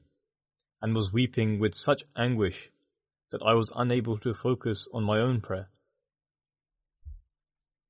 and 0.86 0.94
was 0.94 1.12
weeping 1.12 1.58
with 1.58 1.74
such 1.74 2.04
anguish 2.16 2.70
that 3.32 3.42
I 3.42 3.56
was 3.56 3.74
unable 3.76 4.20
to 4.20 4.36
focus 4.36 4.88
on 4.94 5.04
my 5.04 5.18
own 5.18 5.42
prayer. 5.42 5.68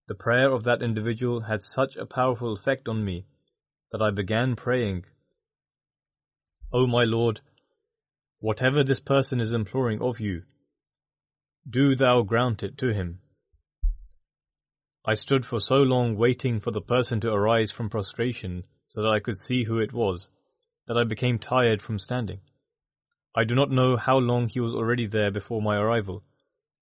The 0.07 0.15
prayer 0.15 0.49
of 0.49 0.63
that 0.63 0.81
individual 0.81 1.41
had 1.41 1.61
such 1.61 1.97
a 1.97 2.05
powerful 2.05 2.53
effect 2.53 2.87
on 2.87 3.03
me 3.03 3.25
that 3.91 4.01
I 4.01 4.11
began 4.11 4.55
praying 4.55 5.03
O 6.71 6.87
my 6.87 7.03
Lord, 7.03 7.41
whatever 8.39 8.81
this 8.81 9.01
person 9.01 9.41
is 9.41 9.51
imploring 9.51 10.01
of 10.01 10.21
you, 10.21 10.43
do 11.69 11.97
thou 11.97 12.21
grant 12.21 12.63
it 12.63 12.77
to 12.77 12.93
him. 12.93 13.19
I 15.03 15.15
stood 15.15 15.45
for 15.45 15.59
so 15.59 15.79
long 15.79 16.15
waiting 16.15 16.61
for 16.61 16.71
the 16.71 16.79
person 16.79 17.19
to 17.19 17.33
arise 17.33 17.71
from 17.71 17.89
prostration 17.89 18.63
so 18.87 19.01
that 19.01 19.09
I 19.09 19.19
could 19.19 19.37
see 19.37 19.65
who 19.65 19.79
it 19.79 19.91
was, 19.91 20.29
that 20.87 20.95
I 20.95 21.03
became 21.03 21.39
tired 21.39 21.81
from 21.81 21.99
standing. 21.99 22.39
I 23.35 23.43
do 23.43 23.53
not 23.53 23.69
know 23.69 23.97
how 23.97 24.17
long 24.17 24.47
he 24.47 24.61
was 24.61 24.73
already 24.73 25.07
there 25.07 25.29
before 25.29 25.61
my 25.61 25.75
arrival, 25.77 26.23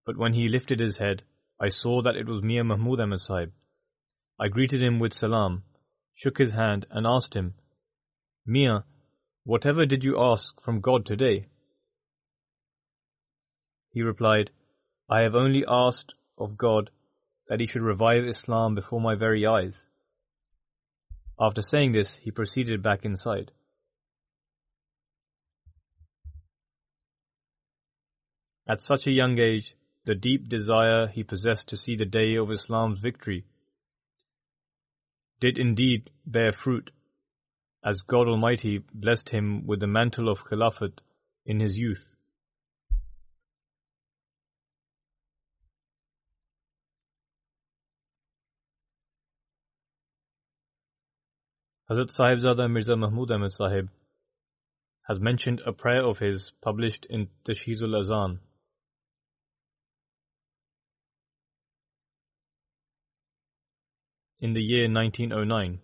but 0.05 0.17
when 0.17 0.33
he 0.33 0.47
lifted 0.47 0.79
his 0.79 0.97
head, 0.97 1.23
I 1.59 1.69
saw 1.69 2.01
that 2.03 2.15
it 2.15 2.27
was 2.27 2.43
Mir 2.43 2.63
Mahmud 2.63 2.99
Ahmad 2.99 3.21
Sahib. 3.21 3.51
I 4.39 4.49
greeted 4.49 4.83
him 4.83 4.99
with 4.99 5.13
salam, 5.13 5.63
shook 6.13 6.37
his 6.37 6.53
hand, 6.53 6.85
and 6.91 7.07
asked 7.07 7.35
him, 7.35 7.55
Mia, 8.45 8.85
Whatever 9.45 9.85
did 9.85 10.03
you 10.03 10.21
ask 10.21 10.61
from 10.61 10.79
God 10.79 11.05
today? 11.05 11.47
He 13.89 14.01
replied, 14.01 14.51
I 15.09 15.21
have 15.21 15.35
only 15.35 15.65
asked 15.67 16.13
of 16.37 16.57
God 16.57 16.91
that 17.49 17.59
he 17.59 17.65
should 17.65 17.81
revive 17.81 18.23
Islam 18.23 18.73
before 18.73 19.01
my 19.01 19.15
very 19.15 19.45
eyes. 19.45 19.85
After 21.39 21.61
saying 21.61 21.91
this, 21.91 22.15
he 22.15 22.31
proceeded 22.31 22.81
back 22.81 23.03
inside. 23.05 23.51
At 28.65 28.81
such 28.81 29.07
a 29.07 29.11
young 29.11 29.39
age, 29.39 29.75
the 30.05 30.15
deep 30.15 30.47
desire 30.47 31.07
he 31.07 31.23
possessed 31.23 31.67
to 31.69 31.77
see 31.77 31.95
the 31.95 32.05
day 32.05 32.35
of 32.35 32.51
Islam's 32.51 32.99
victory 32.99 33.45
did 35.39 35.57
indeed 35.57 36.09
bear 36.25 36.53
fruit 36.53 36.91
as 37.83 38.01
God 38.01 38.29
Almighty 38.29 38.77
blessed 38.93 39.29
him 39.29 39.67
with 39.67 39.81
the 39.81 39.87
mantle 39.87 40.29
of 40.29 40.45
Khilafat 40.45 41.01
in 41.45 41.59
his 41.59 41.77
youth. 41.77 42.15
Hazrat 51.89 52.15
Sahibzada 52.17 52.71
Mirza 52.71 52.95
Mahmud 52.95 53.29
Ahmad 53.31 53.51
Sahib 53.51 53.89
has 55.09 55.19
mentioned 55.19 55.61
a 55.65 55.73
prayer 55.73 56.05
of 56.05 56.19
his 56.19 56.53
published 56.61 57.05
in 57.09 57.27
Tashheezul 57.43 57.99
Azhan. 58.01 58.39
In 64.43 64.51
the 64.51 64.61
year 64.61 64.91
1909. 64.91 65.79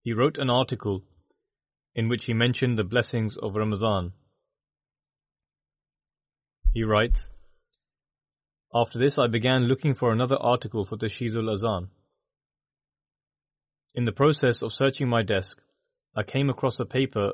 He 0.00 0.14
wrote 0.14 0.38
an 0.38 0.48
article 0.48 1.02
in 1.94 2.08
which 2.08 2.24
he 2.24 2.32
mentioned 2.32 2.78
the 2.78 2.84
blessings 2.84 3.36
of 3.36 3.56
Ramadan. 3.56 4.14
He 6.72 6.82
writes, 6.82 7.30
After 8.72 8.98
this 8.98 9.18
I 9.18 9.26
began 9.26 9.64
looking 9.64 9.94
for 9.94 10.10
another 10.12 10.36
article 10.36 10.86
for 10.86 10.96
Tashheezul 10.96 11.54
Azhan. 11.54 11.88
In 13.94 14.06
the 14.06 14.12
process 14.12 14.62
of 14.62 14.72
searching 14.72 15.10
my 15.10 15.24
desk, 15.24 15.58
I 16.16 16.22
came 16.22 16.48
across 16.48 16.80
a 16.80 16.86
paper 16.86 17.32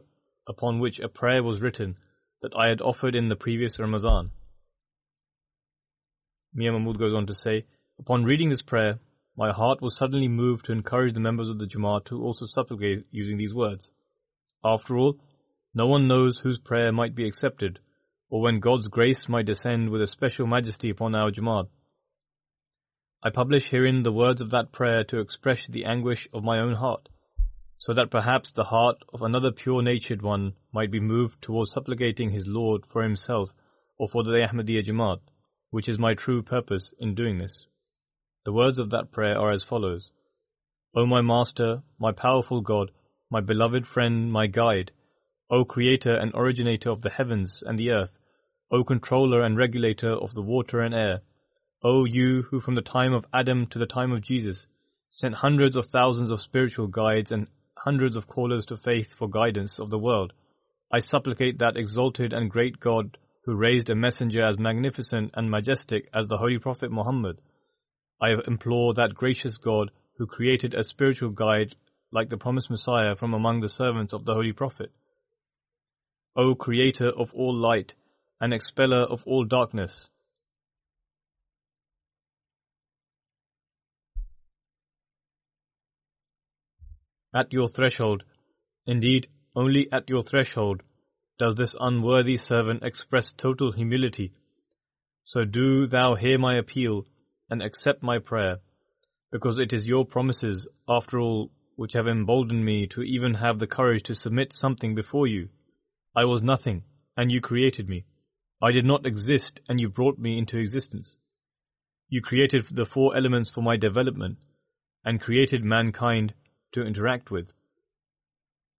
upon 0.49 0.81
which 0.81 0.99
a 0.99 1.09
prayer 1.09 1.45
was 1.45 1.63
written 1.63 1.97
that 2.41 2.57
I 2.57 2.71
had 2.71 2.81
offered 2.81 3.15
in 3.15 3.29
the 3.29 3.37
previous 3.37 3.79
Ramadan. 3.79 4.33
Mia 6.55 6.71
Mahmud 6.71 6.99
goes 6.99 7.15
on 7.15 7.27
to 7.27 7.35
say, 7.35 7.65
Upon 7.99 8.25
reading 8.25 8.51
this 8.51 8.63
prayer, 8.63 8.99
my 9.37 9.53
heart 9.53 9.81
was 9.81 9.97
suddenly 9.97 10.29
moved 10.29 10.67
to 10.67 10.73
encourage 10.73 11.15
the 11.15 11.21
members 11.21 11.49
of 11.49 11.59
the 11.59 11.67
Jamaat 11.67 12.05
to 12.07 12.23
also 12.23 12.45
supplicate 12.45 13.07
using 13.11 13.39
these 13.39 13.55
words. 13.55 13.91
After 14.63 14.99
all, 14.99 15.19
no 15.75 15.87
one 15.87 16.07
knows 16.07 16.41
whose 16.41 16.59
prayer 16.59 16.93
might 16.93 17.15
be 17.15 17.27
accepted, 17.27 17.79
or 18.29 18.43
when 18.43 18.61
God's 18.61 18.89
grace 18.89 19.31
might 19.31 19.47
descend 19.47 19.89
with 19.89 20.03
a 20.03 20.07
special 20.07 20.47
majesty 20.47 20.91
upon 20.91 21.15
our 21.15 21.31
Jamaat. 21.31 21.69
I 23.23 23.31
publish 23.31 23.71
herein 23.71 24.03
the 24.03 24.13
words 24.13 24.43
of 24.43 24.51
that 24.51 24.73
prayer 24.73 25.05
to 25.05 25.21
express 25.21 25.67
the 25.67 25.87
anguish 25.87 26.29
of 26.35 26.45
my 26.45 26.59
own 26.59 26.75
heart, 26.75 27.09
so 27.79 27.95
that 27.95 28.11
perhaps 28.11 28.53
the 28.53 28.65
heart 28.65 28.97
of 29.15 29.23
another 29.23 29.53
pure 29.53 29.81
natured 29.81 30.21
one 30.21 30.53
might 30.71 30.91
be 30.91 31.01
moved 31.01 31.41
towards 31.41 31.73
supplicating 31.73 32.31
his 32.31 32.47
Lord 32.47 32.85
for 32.85 33.03
himself 33.03 33.51
or 33.97 34.09
for 34.09 34.23
the 34.23 34.33
Ahmadiyya 34.33 34.85
Jamaat, 34.85 35.21
which 35.73 35.89
is 35.89 35.99
my 35.99 36.13
true 36.13 36.43
purpose 36.43 36.93
in 36.99 37.15
doing 37.15 37.39
this. 37.39 37.67
The 38.45 38.53
words 38.53 38.79
of 38.79 38.91
that 38.91 39.11
prayer 39.11 39.39
are 39.39 39.51
as 39.51 39.65
follows 39.65 40.13
O 40.95 41.07
my 41.07 41.23
Master, 41.23 41.83
my 41.99 42.13
powerful 42.13 42.61
God, 42.61 42.91
my 43.31 43.41
beloved 43.41 43.87
friend, 43.87 44.31
my 44.31 44.47
guide, 44.47 44.93
O 45.49 45.65
Creator 45.65 46.15
and 46.15 46.31
Originator 46.35 46.91
of 46.91 47.01
the 47.01 47.09
heavens 47.09 47.63
and 47.67 47.79
the 47.79 47.91
earth, 47.91 48.19
O 48.71 48.85
Controller 48.85 49.41
and 49.41 49.57
Regulator 49.57 50.11
of 50.11 50.35
the 50.35 50.43
water 50.43 50.81
and 50.81 50.95
air, 50.95 51.23
O 51.83 52.05
you 52.05 52.43
who 52.43 52.61
from 52.61 52.75
the 52.75 52.83
time 52.83 53.15
of 53.15 53.25
Adam 53.33 53.67
to 53.69 53.79
the 53.79 53.87
time 53.87 54.13
of 54.13 54.21
Jesus 54.21 54.67
sent 55.11 55.37
hundreds 55.37 55.75
of 55.75 55.87
thousands 55.87 56.31
of 56.31 56.43
spiritual 56.43 56.87
guides 56.87 57.33
and 57.33 57.49
hundreds 57.79 58.15
of 58.17 58.27
callers 58.27 58.67
to 58.67 58.77
faith 58.77 59.15
for 59.15 59.27
guidance 59.27 59.79
of 59.79 59.89
the 59.89 59.99
world, 59.99 60.35
I 60.91 60.99
supplicate 60.99 61.61
that 61.61 61.79
exalted 61.79 62.35
and 62.35 62.51
great 62.51 62.79
God 62.79 63.17
who 63.45 63.55
raised 63.55 63.91
a 63.91 63.95
messenger 63.95 64.43
as 64.43 64.59
magnificent 64.59 65.31
and 65.35 65.51
majestic 65.51 66.09
as 66.15 66.27
the 66.29 66.39
Holy 66.39 66.59
Prophet 66.59 66.91
Muhammad 66.91 67.41
I 68.23 68.37
implore 68.47 68.95
that 68.95 69.15
gracious 69.15 69.57
God 69.57 69.91
who 70.17 70.27
created 70.27 70.75
a 70.75 70.85
spiritual 70.85 71.31
guide 71.31 71.75
like 72.13 72.29
the 72.29 72.37
promised 72.37 72.71
Messiah 72.71 73.17
from 73.17 73.35
among 73.35 73.61
the 73.61 73.69
servants 73.69 74.13
of 74.13 74.25
the 74.25 74.35
Holy 74.35 74.53
Prophet. 74.53 74.93
O 76.37 76.55
Creator 76.55 77.09
of 77.09 77.35
all 77.35 77.55
light 77.55 77.95
and 78.41 78.55
expeller 78.55 79.01
of 79.01 79.23
all 79.27 79.45
darkness, 79.45 80.09
at 87.35 87.53
your 87.53 87.69
threshold, 87.69 88.23
indeed, 88.87 89.27
only 89.57 89.91
at 89.91 90.09
your 90.09 90.23
threshold, 90.23 90.83
does 91.43 91.57
this 91.57 91.75
unworthy 91.81 92.37
servant 92.37 92.85
express 92.85 93.33
total 93.33 93.73
humility. 93.73 94.31
So 95.25 95.45
do 95.45 95.89
thou 95.89 96.15
hear 96.15 96.39
my 96.39 96.55
appeal 96.55 97.05
and 97.51 97.61
accept 97.61 98.01
my 98.01 98.21
prayer, 98.21 98.59
because 99.33 99.59
it 99.59 99.73
is 99.73 99.89
your 99.89 100.05
promises, 100.07 100.69
after 100.89 101.19
all, 101.19 101.51
which 101.75 101.95
have 101.95 102.07
emboldened 102.07 102.65
me 102.65 102.87
to 102.87 103.03
even 103.03 103.35
have 103.35 103.59
the 103.59 103.67
courage 103.67 104.05
to 104.05 104.15
submit 104.15 104.53
something 104.53 104.95
before 104.95 105.27
you. 105.27 105.49
I 106.15 106.27
was 106.27 106.43
nothing, 106.43 106.85
and 107.17 107.33
you 107.33 107.41
created 107.41 107.89
me. 107.89 108.05
I 108.63 108.71
did 108.71 108.85
not 108.85 109.05
exist, 109.05 109.61
and 109.69 109.81
you 109.81 109.89
brought 109.89 110.21
me 110.21 110.39
into 110.39 110.59
existence. 110.59 111.17
You 112.09 112.23
created 112.23 112.67
the 112.71 112.85
four 112.85 113.17
elements 113.17 113.51
for 113.51 113.63
my 113.63 113.77
development, 113.77 114.39
and 115.05 115.21
created 115.21 115.65
mankind 115.65 116.35
to 116.75 116.87
interact 116.87 117.33
with. 117.33 117.49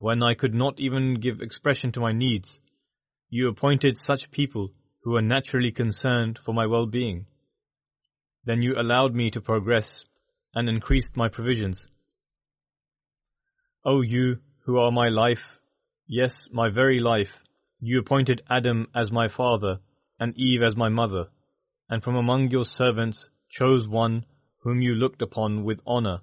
When 0.04 0.22
I 0.22 0.34
could 0.34 0.54
not 0.54 0.82
even 0.82 1.22
give 1.22 1.40
expression 1.40 1.94
to 1.94 2.02
my 2.02 2.12
needs, 2.12 2.60
you 3.30 3.48
appointed 3.48 3.98
such 3.98 4.32
people 4.32 4.74
who 5.04 5.12
were 5.12 5.22
naturally 5.22 5.72
concerned 5.72 6.38
for 6.38 6.54
my 6.54 6.66
well 6.66 6.86
being. 6.86 7.28
Then 8.44 8.62
you 8.62 8.78
allowed 8.78 9.16
me 9.16 9.32
to 9.32 9.40
progress 9.40 10.04
and 10.54 10.68
increased 10.68 11.16
my 11.16 11.30
provisions. 11.30 11.88
O 13.86 14.02
you 14.02 14.40
who 14.66 14.78
are 14.78 14.92
my 14.92 15.08
life, 15.08 15.58
yes, 16.06 16.50
my 16.52 16.68
very 16.68 17.00
life, 17.00 17.42
you 17.80 17.98
appointed 17.98 18.44
Adam 18.50 18.88
as 18.94 19.10
my 19.10 19.30
father 19.30 19.80
and 20.20 20.38
Eve 20.38 20.64
as 20.64 20.76
my 20.76 20.90
mother, 20.90 21.30
and 21.90 22.04
from 22.04 22.18
among 22.18 22.52
your 22.52 22.66
servants 22.66 23.30
chose 23.48 23.88
one 23.88 24.26
whom 24.64 24.82
you 24.82 24.96
looked 24.96 25.22
upon 25.22 25.64
with 25.64 25.80
honor, 25.88 26.20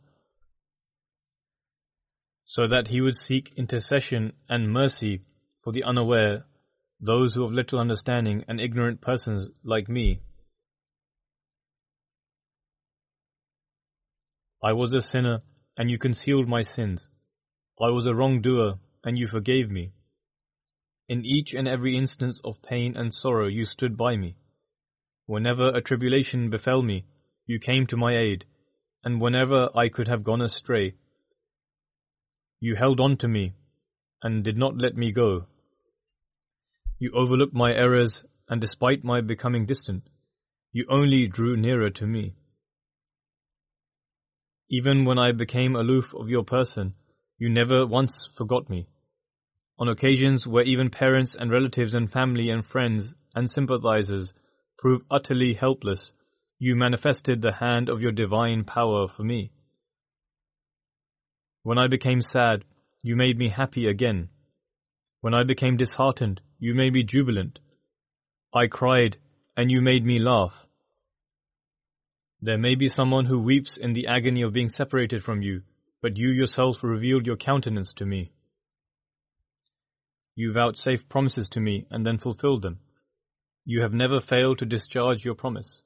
so 2.50 2.66
that 2.66 2.88
he 2.88 3.00
would 3.00 3.14
seek 3.14 3.52
intercession 3.56 4.32
and 4.48 4.72
mercy 4.72 5.20
for 5.62 5.72
the 5.72 5.84
unaware, 5.84 6.44
those 7.00 7.32
who 7.32 7.42
have 7.44 7.52
little 7.52 7.78
understanding 7.78 8.44
and 8.48 8.60
ignorant 8.60 9.00
persons 9.00 9.48
like 9.62 9.88
me. 9.88 10.18
I 14.60 14.72
was 14.72 14.92
a 14.92 15.00
sinner, 15.00 15.42
and 15.76 15.88
you 15.88 15.96
concealed 15.96 16.48
my 16.48 16.62
sins. 16.62 17.08
I 17.80 17.90
was 17.90 18.06
a 18.06 18.16
wrongdoer, 18.16 18.80
and 19.04 19.16
you 19.16 19.28
forgave 19.28 19.70
me. 19.70 19.92
In 21.08 21.24
each 21.24 21.54
and 21.54 21.68
every 21.68 21.96
instance 21.96 22.40
of 22.42 22.60
pain 22.62 22.96
and 22.96 23.14
sorrow 23.14 23.46
you 23.46 23.64
stood 23.64 23.96
by 23.96 24.16
me. 24.16 24.34
Whenever 25.26 25.68
a 25.68 25.80
tribulation 25.80 26.50
befell 26.50 26.82
me, 26.82 27.04
you 27.46 27.60
came 27.60 27.86
to 27.86 27.96
my 27.96 28.18
aid, 28.18 28.44
and 29.04 29.20
whenever 29.20 29.68
I 29.76 29.88
could 29.88 30.08
have 30.08 30.24
gone 30.24 30.42
astray, 30.42 30.94
you 32.60 32.76
held 32.76 33.00
on 33.00 33.16
to 33.16 33.28
me 33.28 33.54
and 34.22 34.44
did 34.44 34.56
not 34.56 34.76
let 34.76 34.96
me 34.96 35.10
go. 35.10 35.46
You 36.98 37.10
overlooked 37.14 37.54
my 37.54 37.72
errors, 37.72 38.24
and 38.48 38.60
despite 38.60 39.02
my 39.02 39.22
becoming 39.22 39.64
distant, 39.64 40.02
you 40.70 40.84
only 40.90 41.26
drew 41.26 41.56
nearer 41.56 41.90
to 41.90 42.06
me. 42.06 42.34
Even 44.68 45.04
when 45.04 45.18
I 45.18 45.32
became 45.32 45.74
aloof 45.74 46.14
of 46.14 46.28
your 46.28 46.44
person, 46.44 46.94
You 47.40 47.48
never 47.48 47.86
once 47.86 48.28
forgot 48.36 48.68
me. 48.68 48.86
On 49.78 49.88
occasions 49.88 50.46
where 50.46 50.62
even 50.62 50.90
parents 50.90 51.34
and 51.34 51.50
relatives 51.50 51.94
and 51.94 52.12
family 52.12 52.50
and 52.50 52.62
friends 52.62 53.14
and 53.34 53.50
sympathizers 53.50 54.34
prove 54.76 55.00
utterly 55.10 55.54
helpless, 55.54 56.12
you 56.58 56.76
manifested 56.76 57.40
the 57.40 57.54
hand 57.54 57.88
of 57.88 58.02
your 58.02 58.12
divine 58.12 58.64
power 58.64 59.08
for 59.08 59.22
me. 59.22 59.52
When 61.70 61.78
I 61.78 61.86
became 61.86 62.20
sad, 62.20 62.64
you 63.00 63.14
made 63.14 63.38
me 63.38 63.48
happy 63.48 63.86
again. 63.86 64.28
When 65.20 65.34
I 65.34 65.44
became 65.44 65.76
disheartened, 65.76 66.40
you 66.58 66.74
made 66.74 66.92
me 66.92 67.04
jubilant. 67.04 67.60
I 68.52 68.66
cried, 68.66 69.18
and 69.56 69.70
you 69.70 69.80
made 69.80 70.04
me 70.04 70.18
laugh. 70.18 70.66
There 72.42 72.58
may 72.58 72.74
be 72.74 72.88
someone 72.88 73.26
who 73.26 73.38
weeps 73.38 73.76
in 73.76 73.92
the 73.92 74.08
agony 74.08 74.42
of 74.42 74.52
being 74.52 74.68
separated 74.68 75.22
from 75.22 75.42
you, 75.42 75.62
but 76.02 76.16
you 76.16 76.30
yourself 76.30 76.82
revealed 76.82 77.24
your 77.24 77.36
countenance 77.36 77.92
to 77.92 78.04
me. 78.04 78.32
You 80.34 80.52
vouchsafed 80.52 81.08
promises 81.08 81.48
to 81.50 81.60
me 81.60 81.86
and 81.88 82.04
then 82.04 82.18
fulfilled 82.18 82.62
them. 82.62 82.80
You 83.64 83.82
have 83.82 83.92
never 83.92 84.20
failed 84.20 84.58
to 84.58 84.66
discharge 84.66 85.24
your 85.24 85.36
promise. 85.36 85.82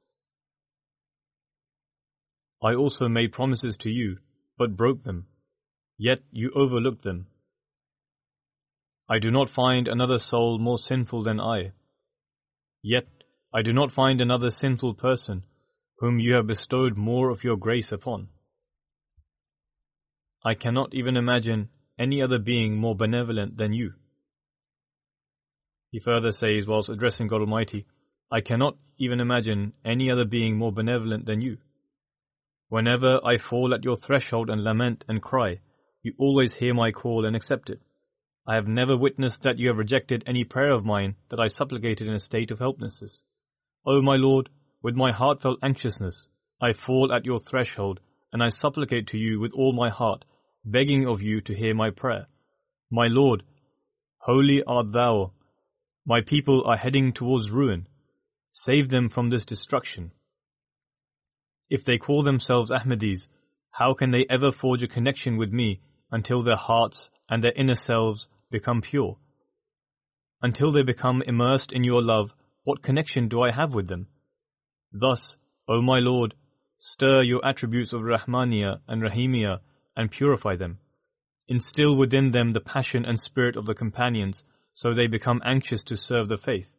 I 2.63 2.73
also 2.73 3.07
made 3.07 3.33
promises 3.33 3.77
to 3.81 3.91
you, 3.91 4.17
but 4.57 4.79
broke 4.79 5.03
them, 5.03 5.27
yet 5.99 6.21
you 6.33 6.51
overlooked 6.55 7.03
them. 7.03 7.27
I 9.09 9.19
do 9.19 9.31
not 9.31 9.51
find 9.51 9.87
another 9.87 10.19
soul 10.19 10.59
more 10.59 10.79
sinful 10.79 11.25
than 11.25 11.41
I. 11.41 11.73
Yet 12.83 13.07
I 13.53 13.63
do 13.63 13.73
not 13.73 13.93
find 13.93 14.21
another 14.21 14.51
sinful 14.51 14.95
person 14.95 15.45
whom 15.99 16.19
you 16.19 16.35
have 16.35 16.47
bestowed 16.47 16.97
more 16.97 17.31
of 17.31 17.45
your 17.45 17.57
grace 17.57 17.93
upon. 17.93 18.29
I 20.45 20.55
cannot 20.55 20.95
even 20.95 21.17
imagine 21.17 21.69
any 21.99 22.21
other 22.21 22.39
being 22.39 22.77
more 22.77 22.97
benevolent 22.97 23.57
than 23.57 23.73
you. 23.73 23.93
He 25.91 26.01
further 26.01 26.33
says, 26.33 26.67
whilst 26.67 26.89
addressing 26.89 27.29
God 27.29 27.41
Almighty, 27.41 27.87
I 28.31 28.41
cannot 28.41 28.77
even 28.99 29.21
imagine 29.21 29.75
any 29.85 30.11
other 30.11 30.25
being 30.25 30.57
more 30.57 30.73
benevolent 30.73 31.27
than 31.27 31.41
you. 31.41 31.59
Whenever 32.69 33.21
I 33.25 33.39
fall 33.39 33.73
at 33.73 33.85
your 33.85 33.97
threshold 33.97 34.51
and 34.51 34.65
lament 34.65 35.05
and 35.09 35.23
cry, 35.23 35.61
you 36.05 36.13
always 36.19 36.55
hear 36.55 36.75
my 36.75 36.93
call 36.93 37.25
and 37.25 37.35
accept 37.35 37.71
it. 37.71 37.81
I 38.47 38.57
have 38.57 38.69
never 38.69 38.95
witnessed 38.95 39.43
that 39.43 39.59
you 39.59 39.69
have 39.69 39.79
rejected 39.79 40.23
any 40.27 40.45
prayer 40.45 40.73
of 40.73 40.85
mine 40.85 41.17
that 41.31 41.41
I 41.41 41.47
supplicated 41.47 42.07
in 42.07 42.13
a 42.13 42.21
state 42.21 42.51
of 42.51 42.59
helplessness. 42.59 43.23
O 43.87 44.03
my 44.03 44.17
Lord, 44.17 44.51
with 44.83 44.95
my 44.95 45.13
heartfelt 45.13 45.61
anxiousness, 45.63 46.29
I 46.61 46.75
fall 46.75 47.11
at 47.11 47.25
your 47.25 47.41
threshold, 47.41 48.01
and 48.35 48.43
I 48.43 48.51
supplicate 48.51 49.07
to 49.09 49.19
you 49.19 49.41
with 49.41 49.53
all 49.55 49.73
my 49.73 49.89
heart, 49.89 50.27
begging 50.63 51.09
of 51.09 51.23
you 51.23 51.41
to 51.41 51.55
hear 51.55 51.75
my 51.75 51.89
prayer. 51.89 52.27
My 52.91 53.07
Lord, 53.07 53.43
holy 54.19 54.63
art 54.63 54.93
thou, 54.93 55.33
my 56.05 56.21
people 56.21 56.65
are 56.67 56.77
heading 56.77 57.15
towards 57.15 57.51
ruin. 57.51 57.89
Save 58.53 58.91
them 58.91 59.09
from 59.09 59.31
this 59.31 59.47
destruction. 59.47 60.11
If 61.71 61.87
they 61.87 61.97
call 61.97 62.23
themselves 62.23 62.71
Ahmadis, 62.71 63.27
how 63.71 63.95
can 63.95 64.11
they 64.11 64.27
ever 64.29 64.53
forge 64.53 64.83
a 64.83 64.89
connection 64.89 65.39
with 65.39 65.51
me 65.51 65.81
until 66.15 66.43
their 66.43 66.57
hearts 66.57 67.11
and 67.29 67.43
their 67.43 67.53
inner 67.57 67.75
selves 67.75 68.29
become 68.49 68.81
pure? 68.81 69.19
Until 70.41 70.71
they 70.71 70.83
become 70.83 71.23
immersed 71.23 71.73
in 71.73 71.83
your 71.83 72.03
love, 72.03 72.33
what 72.63 72.85
connection 72.85 73.29
do 73.29 73.43
I 73.43 73.51
have 73.51 73.75
with 73.75 73.89
them? 73.89 74.07
Thus, 74.93 75.37
O 75.67 75.83
my 75.83 75.99
Lord, 75.99 76.35
stir 76.79 77.23
your 77.23 77.45
attributes 77.45 77.93
of 77.93 78.03
Rahmaniya 78.03 78.79
and 78.87 79.03
Rahimiya 79.03 79.59
and 79.97 80.09
purify 80.09 80.55
them. 80.55 80.79
Instill 81.49 81.97
within 81.97 82.31
them 82.31 82.53
the 82.53 82.61
passion 82.61 83.05
and 83.05 83.19
spirit 83.19 83.57
of 83.57 83.67
the 83.67 83.75
companions 83.75 84.45
so 84.73 84.95
they 84.95 85.09
become 85.09 85.43
anxious 85.45 85.83
to 85.85 85.97
serve 85.97 86.29
the 86.29 86.39
faith, 86.39 86.71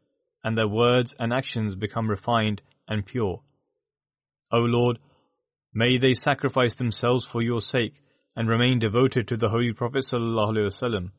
and 0.46 0.58
their 0.58 0.68
words 0.68 1.14
and 1.20 1.34
actions 1.34 1.76
become 1.76 2.10
refined 2.10 2.62
and 2.88 3.06
pure. 3.06 3.42
O 4.50 4.60
Lord, 4.60 4.98
may 5.74 5.98
they 5.98 6.14
sacrifice 6.14 6.76
themselves 6.76 7.26
for 7.26 7.42
your 7.42 7.60
sake 7.60 8.02
and 8.36 8.50
remain 8.50 8.80
devoted 8.80 9.28
to 9.28 9.38
the 9.38 9.50
Holy 9.50 9.74
Prophet 9.74 10.04
ﷺ. 10.04 11.12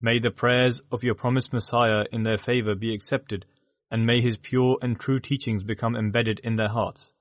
May 0.00 0.18
the 0.18 0.30
prayers 0.30 0.80
of 0.90 1.02
your 1.02 1.14
promised 1.14 1.52
Messiah 1.52 2.04
in 2.12 2.22
their 2.22 2.38
favor 2.38 2.74
be 2.74 2.94
accepted, 2.94 3.44
and 3.90 4.06
may 4.06 4.20
his 4.20 4.36
pure 4.36 4.78
and 4.82 4.98
true 4.98 5.18
teachings 5.18 5.62
become 5.62 5.96
embedded 5.96 6.40
in 6.44 6.56
their 6.56 6.68
hearts. 6.68 7.12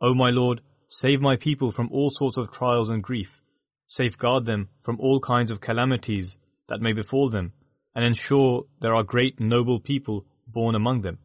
O 0.00 0.14
my 0.14 0.30
Lord, 0.30 0.60
save 0.88 1.20
my 1.20 1.36
people 1.36 1.72
from 1.72 1.88
all 1.90 2.10
sorts 2.10 2.36
of 2.36 2.50
trials 2.50 2.90
and 2.90 3.02
grief. 3.02 3.40
Safeguard 3.86 4.46
them 4.46 4.68
from 4.82 4.98
all 5.00 5.20
kinds 5.20 5.50
of 5.50 5.60
calamities 5.60 6.36
that 6.68 6.80
may 6.80 6.92
befall 6.92 7.30
them 7.30 7.52
and 7.94 8.04
ensure 8.04 8.64
there 8.80 8.94
are 8.94 9.02
great 9.02 9.38
noble 9.38 9.80
people 9.80 10.24
born 10.46 10.74
among 10.74 11.02
them. 11.02 11.18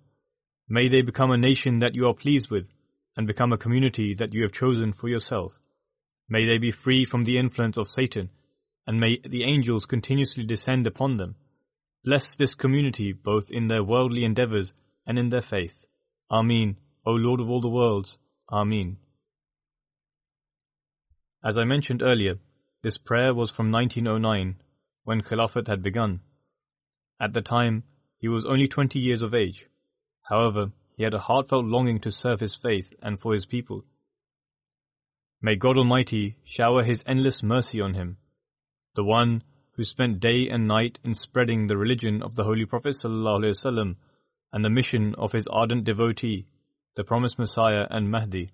May 0.67 0.89
they 0.89 1.01
become 1.01 1.31
a 1.31 1.37
nation 1.37 1.79
that 1.79 1.95
you 1.95 2.07
are 2.07 2.13
pleased 2.13 2.49
with, 2.49 2.67
and 3.15 3.25
become 3.25 3.53
a 3.53 3.57
community 3.57 4.13
that 4.15 4.33
you 4.33 4.43
have 4.43 4.51
chosen 4.51 4.93
for 4.93 5.07
yourself. 5.07 5.59
May 6.29 6.45
they 6.45 6.57
be 6.57 6.71
free 6.71 7.05
from 7.05 7.23
the 7.23 7.37
influence 7.37 7.77
of 7.77 7.89
Satan, 7.89 8.29
and 8.85 8.99
may 8.99 9.19
the 9.27 9.43
angels 9.43 9.85
continuously 9.85 10.45
descend 10.45 10.85
upon 10.87 11.17
them. 11.17 11.35
Bless 12.03 12.35
this 12.35 12.55
community 12.55 13.13
both 13.13 13.49
in 13.51 13.67
their 13.67 13.83
worldly 13.83 14.23
endeavors 14.23 14.73
and 15.05 15.17
in 15.17 15.29
their 15.29 15.41
faith. 15.41 15.85
Amin. 16.29 16.77
O 17.05 17.11
Lord 17.11 17.39
of 17.39 17.49
all 17.49 17.61
the 17.61 17.69
worlds. 17.69 18.19
Amin. 18.51 18.97
As 21.43 21.57
I 21.57 21.63
mentioned 21.63 22.01
earlier, 22.01 22.35
this 22.81 22.97
prayer 22.97 23.33
was 23.33 23.51
from 23.51 23.71
1909, 23.71 24.55
when 25.03 25.21
Khilafat 25.21 25.67
had 25.67 25.81
begun. 25.81 26.21
At 27.19 27.33
the 27.33 27.41
time, 27.41 27.83
he 28.19 28.27
was 28.27 28.45
only 28.45 28.67
twenty 28.67 28.99
years 28.99 29.21
of 29.21 29.33
age. 29.33 29.67
However, 30.23 30.71
he 30.95 31.03
had 31.03 31.13
a 31.13 31.19
heartfelt 31.19 31.65
longing 31.65 31.99
to 32.01 32.11
serve 32.11 32.39
his 32.39 32.55
faith 32.55 32.93
and 33.01 33.19
for 33.19 33.33
his 33.33 33.45
people. 33.45 33.85
May 35.41 35.55
God 35.55 35.77
Almighty 35.77 36.35
shower 36.43 36.83
His 36.83 37.03
endless 37.05 37.43
mercy 37.43 37.79
on 37.79 37.93
him, 37.93 38.17
the 38.95 39.03
one 39.03 39.43
who 39.73 39.83
spent 39.83 40.19
day 40.19 40.49
and 40.49 40.67
night 40.67 40.97
in 41.03 41.13
spreading 41.13 41.67
the 41.67 41.77
religion 41.77 42.23
of 42.23 42.35
the 42.35 42.43
Holy 42.43 42.65
Prophet 42.65 42.95
ﷺ 42.95 43.95
and 44.51 44.65
the 44.65 44.69
mission 44.69 45.13
of 45.15 45.33
his 45.33 45.47
ardent 45.47 45.83
devotee, 45.83 46.47
the 46.95 47.03
promised 47.03 47.37
Messiah 47.37 47.85
and 47.91 48.09
Mahdi. 48.09 48.51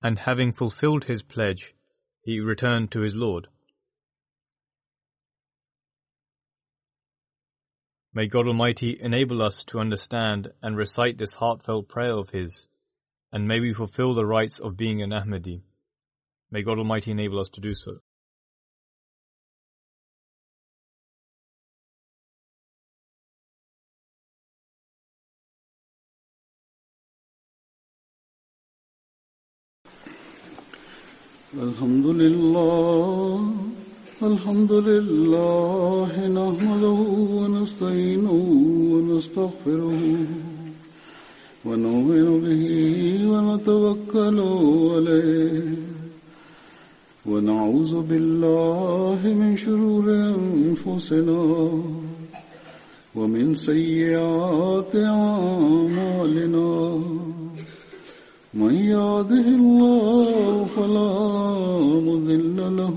And 0.00 0.20
having 0.20 0.52
fulfilled 0.52 1.04
his 1.04 1.24
pledge, 1.24 1.74
he 2.22 2.38
returned 2.38 2.92
to 2.92 3.00
his 3.00 3.16
Lord. 3.16 3.48
May 8.13 8.27
God 8.27 8.47
Almighty 8.47 8.97
enable 8.99 9.41
us 9.41 9.63
to 9.65 9.79
understand 9.79 10.51
and 10.61 10.77
recite 10.77 11.17
this 11.17 11.33
heartfelt 11.33 11.89
prayer 11.89 12.13
of 12.13 12.29
His, 12.29 12.67
and 13.31 13.47
may 13.47 13.59
we 13.59 13.73
fulfill 13.73 14.13
the 14.13 14.25
rights 14.25 14.59
of 14.59 14.77
being 14.77 15.01
an 15.01 15.09
Ahmadi. 15.11 15.61
May 16.49 16.63
God 16.63 16.77
Almighty 16.77 17.11
enable 17.11 17.39
us 17.39 17.49
to 17.49 17.61
do 17.61 17.73
so. 17.73 17.99
الحمد 31.55 32.05
لله 32.05 33.53
الحمد 34.23 34.71
لله 34.71 36.27
نحمده 36.27 37.38
ونستعينه 37.60 38.32
ونستغفره 38.92 40.02
ونؤمن 41.64 42.26
به 42.44 42.64
ونتوكل 43.32 44.38
عليه 44.94 45.76
ونعوذ 47.26 47.92
بالله 48.00 49.20
من 49.40 49.56
شرور 49.56 50.06
أنفسنا 50.40 51.42
ومن 53.14 53.54
سيئات 53.54 54.96
أعمالنا. 54.96 56.70
من 58.54 58.74
يهده 58.74 59.46
الله 59.60 60.64
فلا 60.76 61.12
مضل 62.08 62.58
له 62.80 62.96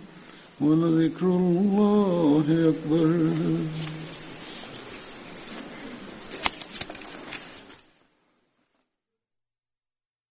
ولذكر 0.61 1.25
الله 1.25 2.45
أكبر. 2.69 3.09